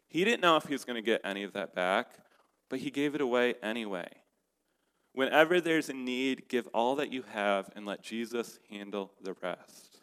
He 0.07 0.23
didn't 0.23 0.41
know 0.41 0.55
if 0.55 0.65
he 0.65 0.73
was 0.73 0.85
going 0.85 0.95
to 0.97 1.01
get 1.01 1.21
any 1.23 1.43
of 1.43 1.53
that 1.53 1.73
back, 1.73 2.07
but 2.69 2.79
he 2.79 2.91
gave 2.91 3.15
it 3.15 3.21
away 3.21 3.55
anyway. 3.63 4.07
Whenever 5.13 5.61
there's 5.61 5.89
a 5.89 5.93
need, 5.93 6.47
give 6.49 6.67
all 6.73 6.95
that 6.97 7.11
you 7.11 7.23
have 7.31 7.69
and 7.75 7.85
let 7.85 8.03
Jesus 8.03 8.59
handle 8.69 9.13
the 9.21 9.35
rest. 9.41 9.94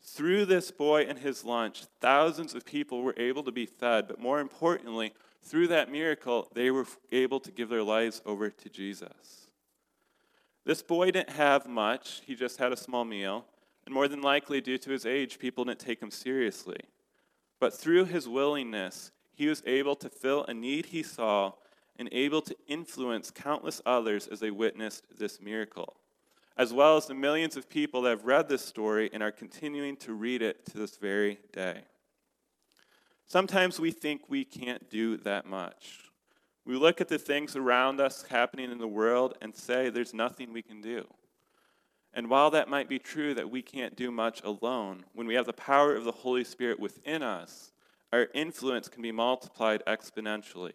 Through 0.00 0.46
this 0.46 0.70
boy 0.70 1.02
and 1.02 1.18
his 1.18 1.44
lunch, 1.44 1.84
thousands 2.00 2.54
of 2.54 2.64
people 2.64 3.02
were 3.02 3.14
able 3.16 3.42
to 3.42 3.52
be 3.52 3.66
fed, 3.66 4.08
but 4.08 4.20
more 4.20 4.40
importantly, 4.40 5.12
through 5.42 5.68
that 5.68 5.90
miracle, 5.90 6.48
they 6.54 6.70
were 6.70 6.86
able 7.12 7.40
to 7.40 7.50
give 7.50 7.68
their 7.68 7.82
lives 7.82 8.22
over 8.24 8.50
to 8.50 8.68
Jesus. 8.68 9.48
This 10.64 10.82
boy 10.82 11.10
didn't 11.10 11.30
have 11.30 11.66
much, 11.66 12.22
he 12.26 12.34
just 12.34 12.58
had 12.58 12.72
a 12.72 12.76
small 12.76 13.04
meal, 13.04 13.46
and 13.86 13.94
more 13.94 14.08
than 14.08 14.20
likely, 14.20 14.60
due 14.60 14.78
to 14.78 14.90
his 14.90 15.06
age, 15.06 15.38
people 15.38 15.64
didn't 15.64 15.78
take 15.78 16.02
him 16.02 16.10
seriously. 16.10 16.80
But 17.58 17.72
through 17.72 18.04
his 18.06 18.28
willingness, 18.28 19.10
he 19.32 19.46
was 19.46 19.62
able 19.66 19.96
to 19.96 20.10
fill 20.10 20.44
a 20.44 20.52
need 20.52 20.86
he 20.86 21.02
saw 21.02 21.52
and 21.98 22.08
able 22.12 22.42
to 22.42 22.56
influence 22.66 23.30
countless 23.30 23.80
others 23.86 24.26
as 24.26 24.40
they 24.40 24.50
witnessed 24.50 25.04
this 25.18 25.40
miracle, 25.40 25.96
as 26.58 26.72
well 26.72 26.96
as 26.96 27.06
the 27.06 27.14
millions 27.14 27.56
of 27.56 27.70
people 27.70 28.02
that 28.02 28.10
have 28.10 28.24
read 28.24 28.48
this 28.48 28.64
story 28.64 29.08
and 29.12 29.22
are 29.22 29.30
continuing 29.30 29.96
to 29.96 30.12
read 30.12 30.42
it 30.42 30.66
to 30.66 30.76
this 30.76 30.96
very 30.96 31.38
day. 31.52 31.82
Sometimes 33.28 33.78
we 33.78 33.92
think 33.92 34.22
we 34.28 34.44
can't 34.44 34.90
do 34.90 35.16
that 35.18 35.46
much. 35.46 36.10
We 36.64 36.76
look 36.76 37.00
at 37.00 37.08
the 37.08 37.18
things 37.18 37.54
around 37.54 38.00
us 38.00 38.24
happening 38.28 38.72
in 38.72 38.78
the 38.78 38.88
world 38.88 39.38
and 39.40 39.54
say 39.54 39.88
there's 39.88 40.12
nothing 40.12 40.52
we 40.52 40.62
can 40.62 40.80
do. 40.80 41.06
And 42.12 42.28
while 42.28 42.50
that 42.50 42.68
might 42.68 42.88
be 42.88 42.98
true 42.98 43.34
that 43.34 43.50
we 43.50 43.62
can't 43.62 43.94
do 43.94 44.10
much 44.10 44.42
alone, 44.42 45.04
when 45.14 45.26
we 45.26 45.34
have 45.34 45.46
the 45.46 45.52
power 45.52 45.94
of 45.94 46.04
the 46.04 46.12
Holy 46.12 46.42
Spirit 46.42 46.80
within 46.80 47.22
us, 47.22 47.70
our 48.12 48.28
influence 48.34 48.88
can 48.88 49.02
be 49.02 49.12
multiplied 49.12 49.82
exponentially. 49.86 50.72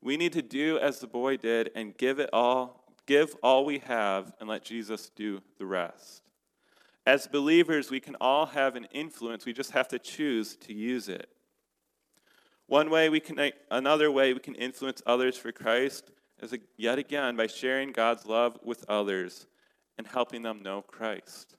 We 0.00 0.16
need 0.16 0.32
to 0.32 0.42
do 0.42 0.78
as 0.78 1.00
the 1.00 1.06
boy 1.06 1.36
did 1.36 1.70
and 1.74 1.96
give 1.96 2.18
it 2.18 2.30
all, 2.32 2.85
give 3.06 3.36
all 3.42 3.64
we 3.64 3.78
have 3.80 4.32
and 4.40 4.48
let 4.48 4.64
Jesus 4.64 5.10
do 5.14 5.42
the 5.58 5.66
rest. 5.66 6.22
As 7.06 7.28
believers, 7.28 7.90
we 7.90 8.00
can 8.00 8.16
all 8.20 8.46
have 8.46 8.74
an 8.74 8.86
influence. 8.92 9.46
We 9.46 9.52
just 9.52 9.70
have 9.70 9.88
to 9.88 9.98
choose 9.98 10.56
to 10.56 10.74
use 10.74 11.08
it. 11.08 11.28
One 12.66 12.90
way 12.90 13.08
we 13.08 13.20
can, 13.20 13.52
another 13.70 14.10
way 14.10 14.34
we 14.34 14.40
can 14.40 14.56
influence 14.56 15.00
others 15.06 15.36
for 15.36 15.52
Christ 15.52 16.10
is 16.42 16.52
yet 16.76 16.98
again 16.98 17.36
by 17.36 17.46
sharing 17.46 17.92
God's 17.92 18.26
love 18.26 18.58
with 18.64 18.84
others 18.88 19.46
and 19.96 20.06
helping 20.06 20.42
them 20.42 20.62
know 20.62 20.82
Christ. 20.82 21.56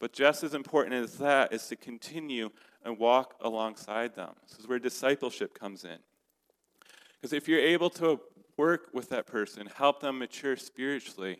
But 0.00 0.12
just 0.12 0.42
as 0.42 0.54
important 0.54 0.94
as 0.94 1.18
that 1.18 1.52
is 1.52 1.66
to 1.68 1.76
continue 1.76 2.50
and 2.84 2.98
walk 2.98 3.36
alongside 3.40 4.16
them. 4.16 4.30
This 4.48 4.58
is 4.58 4.66
where 4.66 4.78
discipleship 4.78 5.56
comes 5.56 5.84
in. 5.84 5.98
Because 7.14 7.32
if 7.32 7.46
you're 7.46 7.60
able 7.60 7.90
to 7.90 8.18
work 8.60 8.90
with 8.92 9.08
that 9.08 9.26
person, 9.26 9.66
help 9.74 10.00
them 10.00 10.18
mature 10.18 10.54
spiritually, 10.54 11.38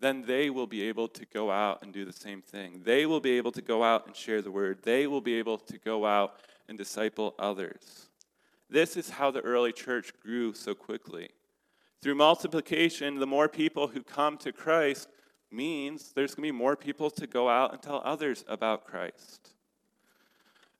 then 0.00 0.24
they 0.26 0.50
will 0.50 0.66
be 0.66 0.82
able 0.82 1.06
to 1.06 1.24
go 1.24 1.48
out 1.48 1.80
and 1.80 1.92
do 1.92 2.04
the 2.04 2.12
same 2.12 2.42
thing. 2.42 2.82
They 2.84 3.06
will 3.06 3.20
be 3.20 3.38
able 3.38 3.52
to 3.52 3.62
go 3.62 3.84
out 3.84 4.04
and 4.08 4.16
share 4.16 4.42
the 4.42 4.50
word. 4.50 4.80
They 4.82 5.06
will 5.06 5.20
be 5.20 5.34
able 5.34 5.58
to 5.58 5.78
go 5.78 6.04
out 6.04 6.40
and 6.68 6.76
disciple 6.76 7.36
others. 7.38 8.08
This 8.68 8.96
is 8.96 9.10
how 9.10 9.30
the 9.30 9.42
early 9.42 9.72
church 9.72 10.12
grew 10.20 10.54
so 10.54 10.74
quickly. 10.74 11.28
Through 12.02 12.16
multiplication, 12.16 13.20
the 13.20 13.28
more 13.28 13.48
people 13.48 13.86
who 13.86 14.02
come 14.02 14.36
to 14.38 14.50
Christ 14.50 15.08
means 15.52 16.12
there's 16.12 16.34
going 16.34 16.48
to 16.48 16.52
be 16.52 16.58
more 16.58 16.76
people 16.76 17.10
to 17.10 17.28
go 17.28 17.48
out 17.48 17.72
and 17.72 17.80
tell 17.80 18.02
others 18.04 18.44
about 18.48 18.88
Christ. 18.88 19.50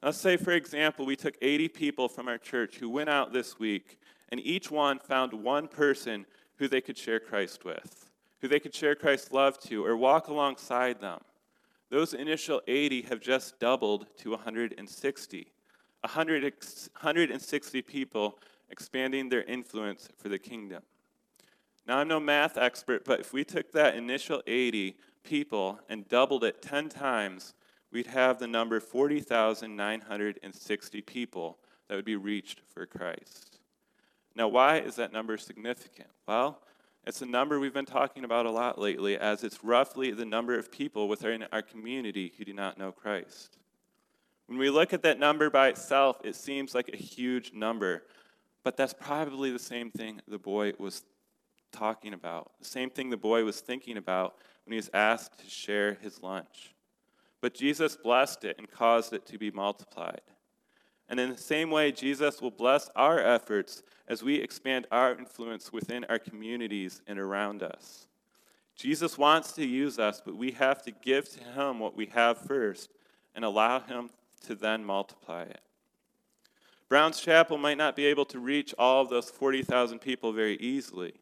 Let's 0.03 0.19
say, 0.19 0.37
for 0.37 0.51
example, 0.51 1.07
we 1.07 1.17
took 1.17 1.37
80 1.41 1.69
people 1.69 2.09
from 2.09 2.27
our 2.27 2.39
church 2.39 2.77
who 2.77 2.91
went 2.91 3.09
out 3.09 3.33
this 3.33 3.59
week, 3.61 3.99
and 4.31 4.41
each 4.41 4.71
one 4.71 4.99
found 4.99 5.33
one 5.33 5.69
person 5.69 6.27
who 6.57 6.69
they 6.69 6.81
could 6.81 6.99
share 6.99 7.21
Christ 7.21 7.65
with, 7.65 8.11
who 8.41 8.49
they 8.49 8.61
could 8.61 8.75
share 8.75 8.95
Christ's 8.95 9.33
love 9.33 9.59
to, 9.61 9.85
or 9.85 9.97
walk 9.97 10.29
alongside 10.29 11.01
them. 11.01 11.21
Those 11.91 12.15
initial 12.15 12.63
80 12.67 13.03
have 13.03 13.21
just 13.21 13.61
doubled 13.61 14.07
to 14.19 14.31
160. 14.31 15.53
100, 16.01 16.43
160 16.43 17.83
people 17.83 18.39
expanding 18.71 19.29
their 19.29 19.45
influence 19.45 20.09
for 20.17 20.29
the 20.29 20.39
kingdom. 20.39 20.83
Now, 21.87 21.99
I'm 21.99 22.09
no 22.09 22.19
math 22.19 22.59
expert, 22.59 23.05
but 23.05 23.21
if 23.21 23.33
we 23.33 23.45
took 23.45 23.71
that 23.73 23.95
initial 23.95 24.43
80 24.47 24.97
people 25.23 25.79
and 25.89 26.09
doubled 26.09 26.43
it 26.43 26.61
10 26.61 26.89
times, 26.89 27.55
we'd 27.93 28.09
have 28.09 28.39
the 28.39 28.49
number 28.49 28.81
40,960 28.81 31.03
people 31.03 31.59
that 31.89 31.95
would 31.95 32.05
be 32.05 32.17
reached 32.17 32.61
for 32.69 32.87
Christ. 32.87 33.56
Now, 34.37 34.49
why 34.49 34.81
is 34.81 34.97
that 34.97 35.13
number 35.13 35.39
significant? 35.39 36.11
Well, 36.29 36.61
it's 37.07 37.23
a 37.23 37.27
number 37.27 37.59
we've 37.59 37.73
been 37.73 37.87
talking 37.87 38.23
about 38.23 38.45
a 38.45 38.51
lot 38.51 38.79
lately, 38.79 39.17
as 39.17 39.43
it's 39.43 39.65
roughly 39.65 40.11
the 40.11 40.27
number 40.27 40.59
of 40.59 40.71
people 40.71 41.09
within 41.09 41.47
our 41.53 41.63
community 41.63 42.35
who 42.37 42.45
do 42.45 42.53
not 42.53 42.77
know 42.77 42.93
Christ. 42.93 43.57
When 44.47 44.59
we 44.59 44.69
look 44.69 44.93
at 44.93 45.03
that 45.03 45.19
number 45.19 45.49
by 45.49 45.69
itself, 45.69 46.19
it 46.23 46.37
seems 46.37 46.75
like 46.75 46.91
a 46.93 46.97
huge 46.99 47.55
number, 47.55 48.03
but 48.63 48.77
that's 48.77 48.93
probably 48.93 49.51
the 49.51 49.59
same 49.59 49.91
thing 49.91 50.21
the 50.29 50.39
boy 50.39 50.75
was 50.79 51.03
talking 51.73 52.13
about, 52.13 52.53
the 52.59 52.67
same 52.67 52.91
thing 52.91 53.09
the 53.09 53.17
boy 53.17 53.43
was 53.43 53.61
thinking 53.61 53.97
about 53.97 54.37
when 54.65 54.73
he 54.73 54.77
was 54.77 54.91
asked 54.93 55.39
to 55.39 55.49
share 55.49 55.95
his 56.03 56.23
lunch. 56.23 56.75
But 57.41 57.55
Jesus 57.55 57.97
blessed 57.97 58.45
it 58.45 58.57
and 58.59 58.71
caused 58.71 59.15
it 59.15 59.25
to 59.27 59.39
be 59.39 59.51
multiplied. 59.51 60.21
And 61.09 61.21
in 61.21 61.31
the 61.31 61.37
same 61.37 61.71
way, 61.71 61.93
Jesus 61.93 62.43
will 62.43 62.51
bless 62.51 62.91
our 62.97 63.21
efforts 63.21 63.83
as 64.09 64.23
we 64.23 64.37
expand 64.37 64.87
our 64.91 65.17
influence 65.17 65.73
within 65.73 66.05
our 66.05 66.19
communities 66.19 67.03
and 67.07 67.19
around 67.19 67.63
us. 67.63 68.09
Jesus 68.75 69.17
wants 69.17 69.53
to 69.53 69.65
use 69.65 69.99
us, 69.99 70.21
but 70.25 70.37
we 70.37 70.51
have 70.53 70.83
to 70.83 70.91
give 70.91 71.29
to 71.31 71.41
him 71.43 71.79
what 71.79 71.97
we 71.97 72.07
have 72.07 72.39
first 72.39 72.91
and 73.35 73.45
allow 73.45 73.81
him 73.81 74.11
to 74.47 74.55
then 74.55 74.85
multiply 74.85 75.43
it. 75.43 75.61
Brown's 76.89 77.21
Chapel 77.21 77.59
might 77.59 77.79
not 77.79 77.97
be 77.97 78.07
able 78.07 78.27
to 78.27 78.39
reach 78.39 78.75
all 78.79 79.03
of 79.03 79.09
those 79.09 79.31
40,000 79.31 79.99
people 79.99 80.33
very 80.33 80.57
easily, 80.57 81.15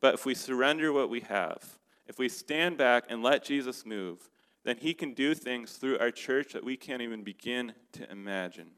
but 0.00 0.14
if 0.14 0.26
we 0.26 0.34
surrender 0.34 0.92
what 0.92 1.10
we 1.10 1.20
have, 1.20 1.78
if 2.06 2.18
we 2.18 2.28
stand 2.28 2.76
back 2.76 3.04
and 3.08 3.22
let 3.22 3.44
Jesus 3.44 3.86
move, 3.86 4.28
then 4.64 4.76
he 4.76 4.94
can 4.94 5.12
do 5.14 5.34
things 5.34 5.72
through 5.72 5.98
our 5.98 6.10
church 6.10 6.52
that 6.52 6.64
we 6.64 6.76
can't 6.76 7.02
even 7.02 7.22
begin 7.22 7.72
to 7.92 8.10
imagine. 8.10 8.70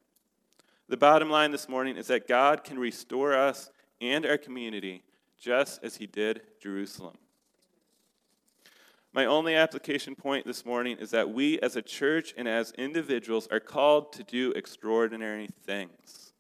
The 0.89 0.97
bottom 0.99 1.31
line 1.31 1.51
this 1.51 1.69
morning 1.69 1.97
is 1.97 2.09
that 2.09 2.29
God 2.29 2.63
can 2.63 2.79
restore 2.79 3.35
us 3.35 3.71
and 4.03 4.27
our 4.27 4.37
community 4.37 5.03
just 5.39 5.83
as 5.83 5.97
he 5.97 6.07
did 6.07 6.43
Jerusalem. 6.61 7.17
My 9.15 9.25
only 9.25 9.55
application 9.55 10.15
point 10.15 10.45
this 10.45 10.67
morning 10.67 10.99
is 10.99 11.11
that 11.13 11.31
we 11.31 11.59
as 11.61 11.77
a 11.77 11.83
church 11.83 12.35
and 12.37 12.47
as 12.47 12.73
individuals 12.73 13.49
are 13.51 13.61
called 13.61 14.13
to 14.15 14.25
do 14.25 14.53
extraordinary 14.53 15.49
things. 15.65 16.33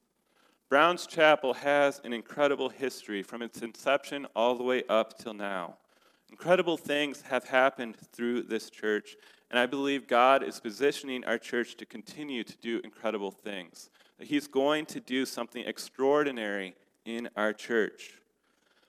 Brown's 0.68 1.06
Chapel 1.06 1.54
has 1.54 2.00
an 2.04 2.12
incredible 2.12 2.68
history 2.68 3.22
from 3.22 3.42
its 3.42 3.62
inception 3.62 4.26
all 4.34 4.56
the 4.56 4.64
way 4.64 4.82
up 4.88 5.16
till 5.16 5.34
now. 5.34 5.76
Incredible 6.30 6.76
things 6.76 7.22
have 7.22 7.44
happened 7.44 7.96
through 8.12 8.42
this 8.42 8.68
church, 8.68 9.16
and 9.50 9.58
I 9.58 9.66
believe 9.66 10.08
God 10.08 10.42
is 10.42 10.58
positioning 10.58 11.24
our 11.24 11.38
church 11.38 11.76
to 11.76 11.86
continue 11.86 12.42
to 12.42 12.56
do 12.58 12.80
incredible 12.82 13.30
things. 13.30 13.88
That 14.18 14.28
He's 14.28 14.46
going 14.46 14.86
to 14.86 15.00
do 15.00 15.26
something 15.26 15.64
extraordinary 15.64 16.74
in 17.04 17.28
our 17.36 17.52
church. 17.52 18.14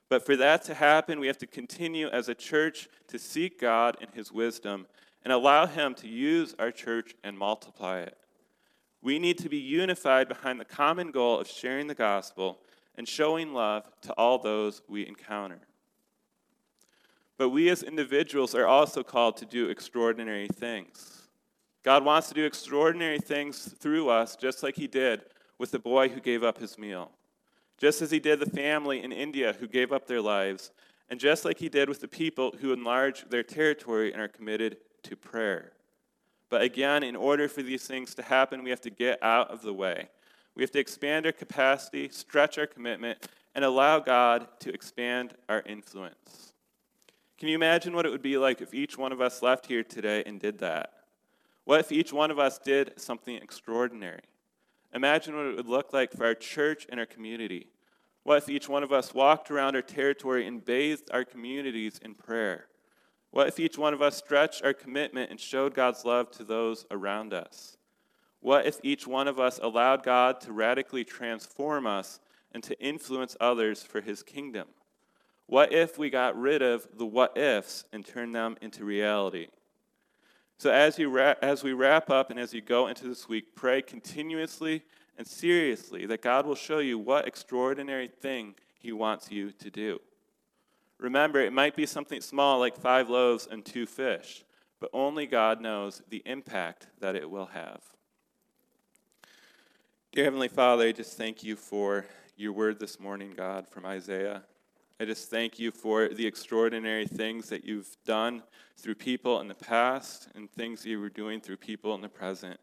But 0.08 0.24
for 0.24 0.36
that 0.36 0.62
to 0.64 0.74
happen, 0.74 1.18
we 1.18 1.26
have 1.26 1.38
to 1.38 1.46
continue 1.46 2.08
as 2.08 2.28
a 2.28 2.34
church 2.34 2.88
to 3.08 3.18
seek 3.18 3.60
God 3.60 3.96
in 4.00 4.08
His 4.14 4.30
wisdom 4.30 4.86
and 5.24 5.32
allow 5.32 5.66
Him 5.66 5.94
to 5.96 6.08
use 6.08 6.54
our 6.58 6.70
church 6.70 7.14
and 7.24 7.36
multiply 7.36 8.00
it. 8.00 8.16
We 9.02 9.18
need 9.18 9.38
to 9.38 9.48
be 9.48 9.58
unified 9.58 10.28
behind 10.28 10.60
the 10.60 10.64
common 10.64 11.10
goal 11.10 11.38
of 11.38 11.48
sharing 11.48 11.86
the 11.86 11.94
gospel 11.94 12.58
and 12.96 13.06
showing 13.06 13.52
love 13.52 13.84
to 14.02 14.12
all 14.12 14.38
those 14.38 14.82
we 14.88 15.06
encounter. 15.06 15.60
But 17.38 17.50
we 17.50 17.68
as 17.68 17.82
individuals 17.82 18.54
are 18.54 18.66
also 18.66 19.02
called 19.02 19.36
to 19.38 19.44
do 19.44 19.68
extraordinary 19.68 20.48
things. 20.48 21.15
God 21.86 22.04
wants 22.04 22.28
to 22.28 22.34
do 22.34 22.44
extraordinary 22.44 23.18
things 23.18 23.72
through 23.78 24.10
us, 24.10 24.36
just 24.36 24.62
like 24.62 24.76
He 24.76 24.86
did 24.86 25.22
with 25.56 25.70
the 25.70 25.78
boy 25.78 26.10
who 26.10 26.20
gave 26.20 26.44
up 26.44 26.58
his 26.58 26.76
meal 26.76 27.12
just 27.78 28.00
as 28.02 28.10
he 28.10 28.18
did 28.18 28.40
the 28.40 28.50
family 28.50 29.02
in 29.02 29.12
India 29.12 29.54
who 29.58 29.68
gave 29.68 29.92
up 29.92 30.06
their 30.06 30.20
lives, 30.20 30.70
and 31.08 31.20
just 31.20 31.44
like 31.44 31.58
he 31.58 31.68
did 31.68 31.88
with 31.88 32.00
the 32.00 32.08
people 32.08 32.54
who 32.60 32.72
enlarge 32.72 33.28
their 33.28 33.42
territory 33.42 34.12
and 34.12 34.20
are 34.20 34.28
committed 34.28 34.78
to 35.02 35.16
prayer. 35.16 35.72
But 36.48 36.62
again, 36.62 37.02
in 37.02 37.16
order 37.16 37.48
for 37.48 37.62
these 37.62 37.86
things 37.86 38.14
to 38.14 38.22
happen, 38.22 38.62
we 38.62 38.70
have 38.70 38.80
to 38.82 38.90
get 38.90 39.22
out 39.22 39.50
of 39.50 39.62
the 39.62 39.72
way. 39.72 40.08
We 40.54 40.62
have 40.62 40.70
to 40.72 40.78
expand 40.78 41.26
our 41.26 41.32
capacity, 41.32 42.08
stretch 42.08 42.56
our 42.58 42.66
commitment, 42.66 43.28
and 43.54 43.64
allow 43.64 43.98
God 43.98 44.48
to 44.60 44.72
expand 44.72 45.34
our 45.48 45.62
influence. 45.62 46.52
Can 47.38 47.48
you 47.48 47.54
imagine 47.54 47.94
what 47.94 48.06
it 48.06 48.10
would 48.10 48.22
be 48.22 48.38
like 48.38 48.62
if 48.62 48.72
each 48.72 48.96
one 48.96 49.12
of 49.12 49.20
us 49.20 49.42
left 49.42 49.66
here 49.66 49.82
today 49.82 50.22
and 50.24 50.40
did 50.40 50.58
that? 50.58 50.92
What 51.66 51.80
if 51.80 51.90
each 51.90 52.12
one 52.12 52.30
of 52.30 52.38
us 52.38 52.60
did 52.60 52.92
something 52.96 53.34
extraordinary? 53.34 54.22
Imagine 54.94 55.36
what 55.36 55.46
it 55.46 55.56
would 55.56 55.66
look 55.66 55.92
like 55.92 56.12
for 56.12 56.24
our 56.24 56.34
church 56.34 56.86
and 56.88 57.00
our 57.00 57.06
community. 57.06 57.66
What 58.22 58.38
if 58.38 58.48
each 58.48 58.68
one 58.68 58.84
of 58.84 58.92
us 58.92 59.12
walked 59.12 59.50
around 59.50 59.74
our 59.74 59.82
territory 59.82 60.46
and 60.46 60.64
bathed 60.64 61.10
our 61.12 61.24
communities 61.24 61.98
in 62.00 62.14
prayer? 62.14 62.66
What 63.32 63.48
if 63.48 63.58
each 63.58 63.76
one 63.76 63.92
of 63.92 64.00
us 64.00 64.16
stretched 64.16 64.64
our 64.64 64.74
commitment 64.74 65.32
and 65.32 65.40
showed 65.40 65.74
God's 65.74 66.04
love 66.04 66.30
to 66.32 66.44
those 66.44 66.86
around 66.92 67.34
us? 67.34 67.76
What 68.38 68.64
if 68.64 68.78
each 68.84 69.04
one 69.04 69.26
of 69.26 69.40
us 69.40 69.58
allowed 69.60 70.04
God 70.04 70.40
to 70.42 70.52
radically 70.52 71.02
transform 71.02 71.84
us 71.84 72.20
and 72.52 72.62
to 72.62 72.80
influence 72.80 73.36
others 73.40 73.82
for 73.82 74.00
his 74.00 74.22
kingdom? 74.22 74.68
What 75.46 75.72
if 75.72 75.98
we 75.98 76.10
got 76.10 76.38
rid 76.38 76.62
of 76.62 76.86
the 76.96 77.06
what 77.06 77.36
ifs 77.36 77.86
and 77.92 78.06
turned 78.06 78.36
them 78.36 78.56
into 78.62 78.84
reality? 78.84 79.48
So, 80.58 80.70
as, 80.70 80.98
you 80.98 81.10
ra- 81.10 81.34
as 81.42 81.62
we 81.62 81.74
wrap 81.74 82.08
up 82.08 82.30
and 82.30 82.40
as 82.40 82.54
you 82.54 82.62
go 82.62 82.86
into 82.86 83.06
this 83.06 83.28
week, 83.28 83.54
pray 83.54 83.82
continuously 83.82 84.82
and 85.18 85.26
seriously 85.26 86.06
that 86.06 86.22
God 86.22 86.46
will 86.46 86.54
show 86.54 86.78
you 86.78 86.98
what 86.98 87.28
extraordinary 87.28 88.08
thing 88.08 88.54
He 88.78 88.92
wants 88.92 89.30
you 89.30 89.50
to 89.52 89.70
do. 89.70 90.00
Remember, 90.98 91.40
it 91.40 91.52
might 91.52 91.76
be 91.76 91.84
something 91.84 92.22
small 92.22 92.58
like 92.58 92.76
five 92.76 93.10
loaves 93.10 93.46
and 93.50 93.64
two 93.64 93.86
fish, 93.86 94.44
but 94.80 94.88
only 94.94 95.26
God 95.26 95.60
knows 95.60 96.02
the 96.08 96.22
impact 96.24 96.86
that 97.00 97.16
it 97.16 97.30
will 97.30 97.46
have. 97.46 97.82
Dear 100.12 100.24
Heavenly 100.24 100.48
Father, 100.48 100.84
I 100.84 100.92
just 100.92 101.18
thank 101.18 101.44
you 101.44 101.56
for 101.56 102.06
your 102.34 102.52
word 102.52 102.80
this 102.80 102.98
morning, 102.98 103.34
God, 103.36 103.68
from 103.68 103.84
Isaiah. 103.84 104.42
I 104.98 105.04
just 105.04 105.30
thank 105.30 105.58
you 105.58 105.70
for 105.70 106.08
the 106.08 106.26
extraordinary 106.26 107.06
things 107.06 107.50
that 107.50 107.64
you've 107.66 107.96
done 108.06 108.42
through 108.78 108.94
people 108.94 109.40
in 109.40 109.48
the 109.48 109.54
past 109.54 110.28
and 110.34 110.50
things 110.50 110.86
you 110.86 111.00
were 111.00 111.10
doing 111.10 111.40
through 111.40 111.58
people 111.58 111.94
in 111.94 112.00
the 112.00 112.08
present. 112.08 112.58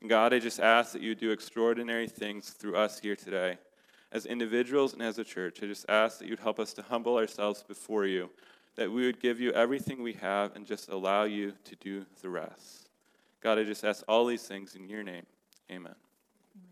And 0.00 0.10
God, 0.10 0.34
I 0.34 0.38
just 0.38 0.60
ask 0.60 0.92
that 0.92 1.00
you 1.00 1.14
do 1.14 1.30
extraordinary 1.30 2.08
things 2.08 2.50
through 2.50 2.76
us 2.76 2.98
here 2.98 3.16
today. 3.16 3.56
As 4.10 4.26
individuals 4.26 4.92
and 4.92 5.00
as 5.00 5.18
a 5.18 5.24
church, 5.24 5.60
I 5.62 5.66
just 5.66 5.86
ask 5.88 6.18
that 6.18 6.28
you'd 6.28 6.40
help 6.40 6.60
us 6.60 6.74
to 6.74 6.82
humble 6.82 7.16
ourselves 7.16 7.62
before 7.66 8.04
you, 8.04 8.28
that 8.76 8.90
we 8.90 9.06
would 9.06 9.20
give 9.20 9.40
you 9.40 9.52
everything 9.52 10.02
we 10.02 10.12
have 10.14 10.54
and 10.54 10.66
just 10.66 10.90
allow 10.90 11.24
you 11.24 11.54
to 11.64 11.76
do 11.76 12.04
the 12.20 12.28
rest. 12.28 12.90
God, 13.40 13.58
I 13.58 13.64
just 13.64 13.82
ask 13.82 14.04
all 14.06 14.26
these 14.26 14.46
things 14.46 14.74
in 14.74 14.90
your 14.90 15.02
name. 15.02 15.24
Amen. 15.70 15.94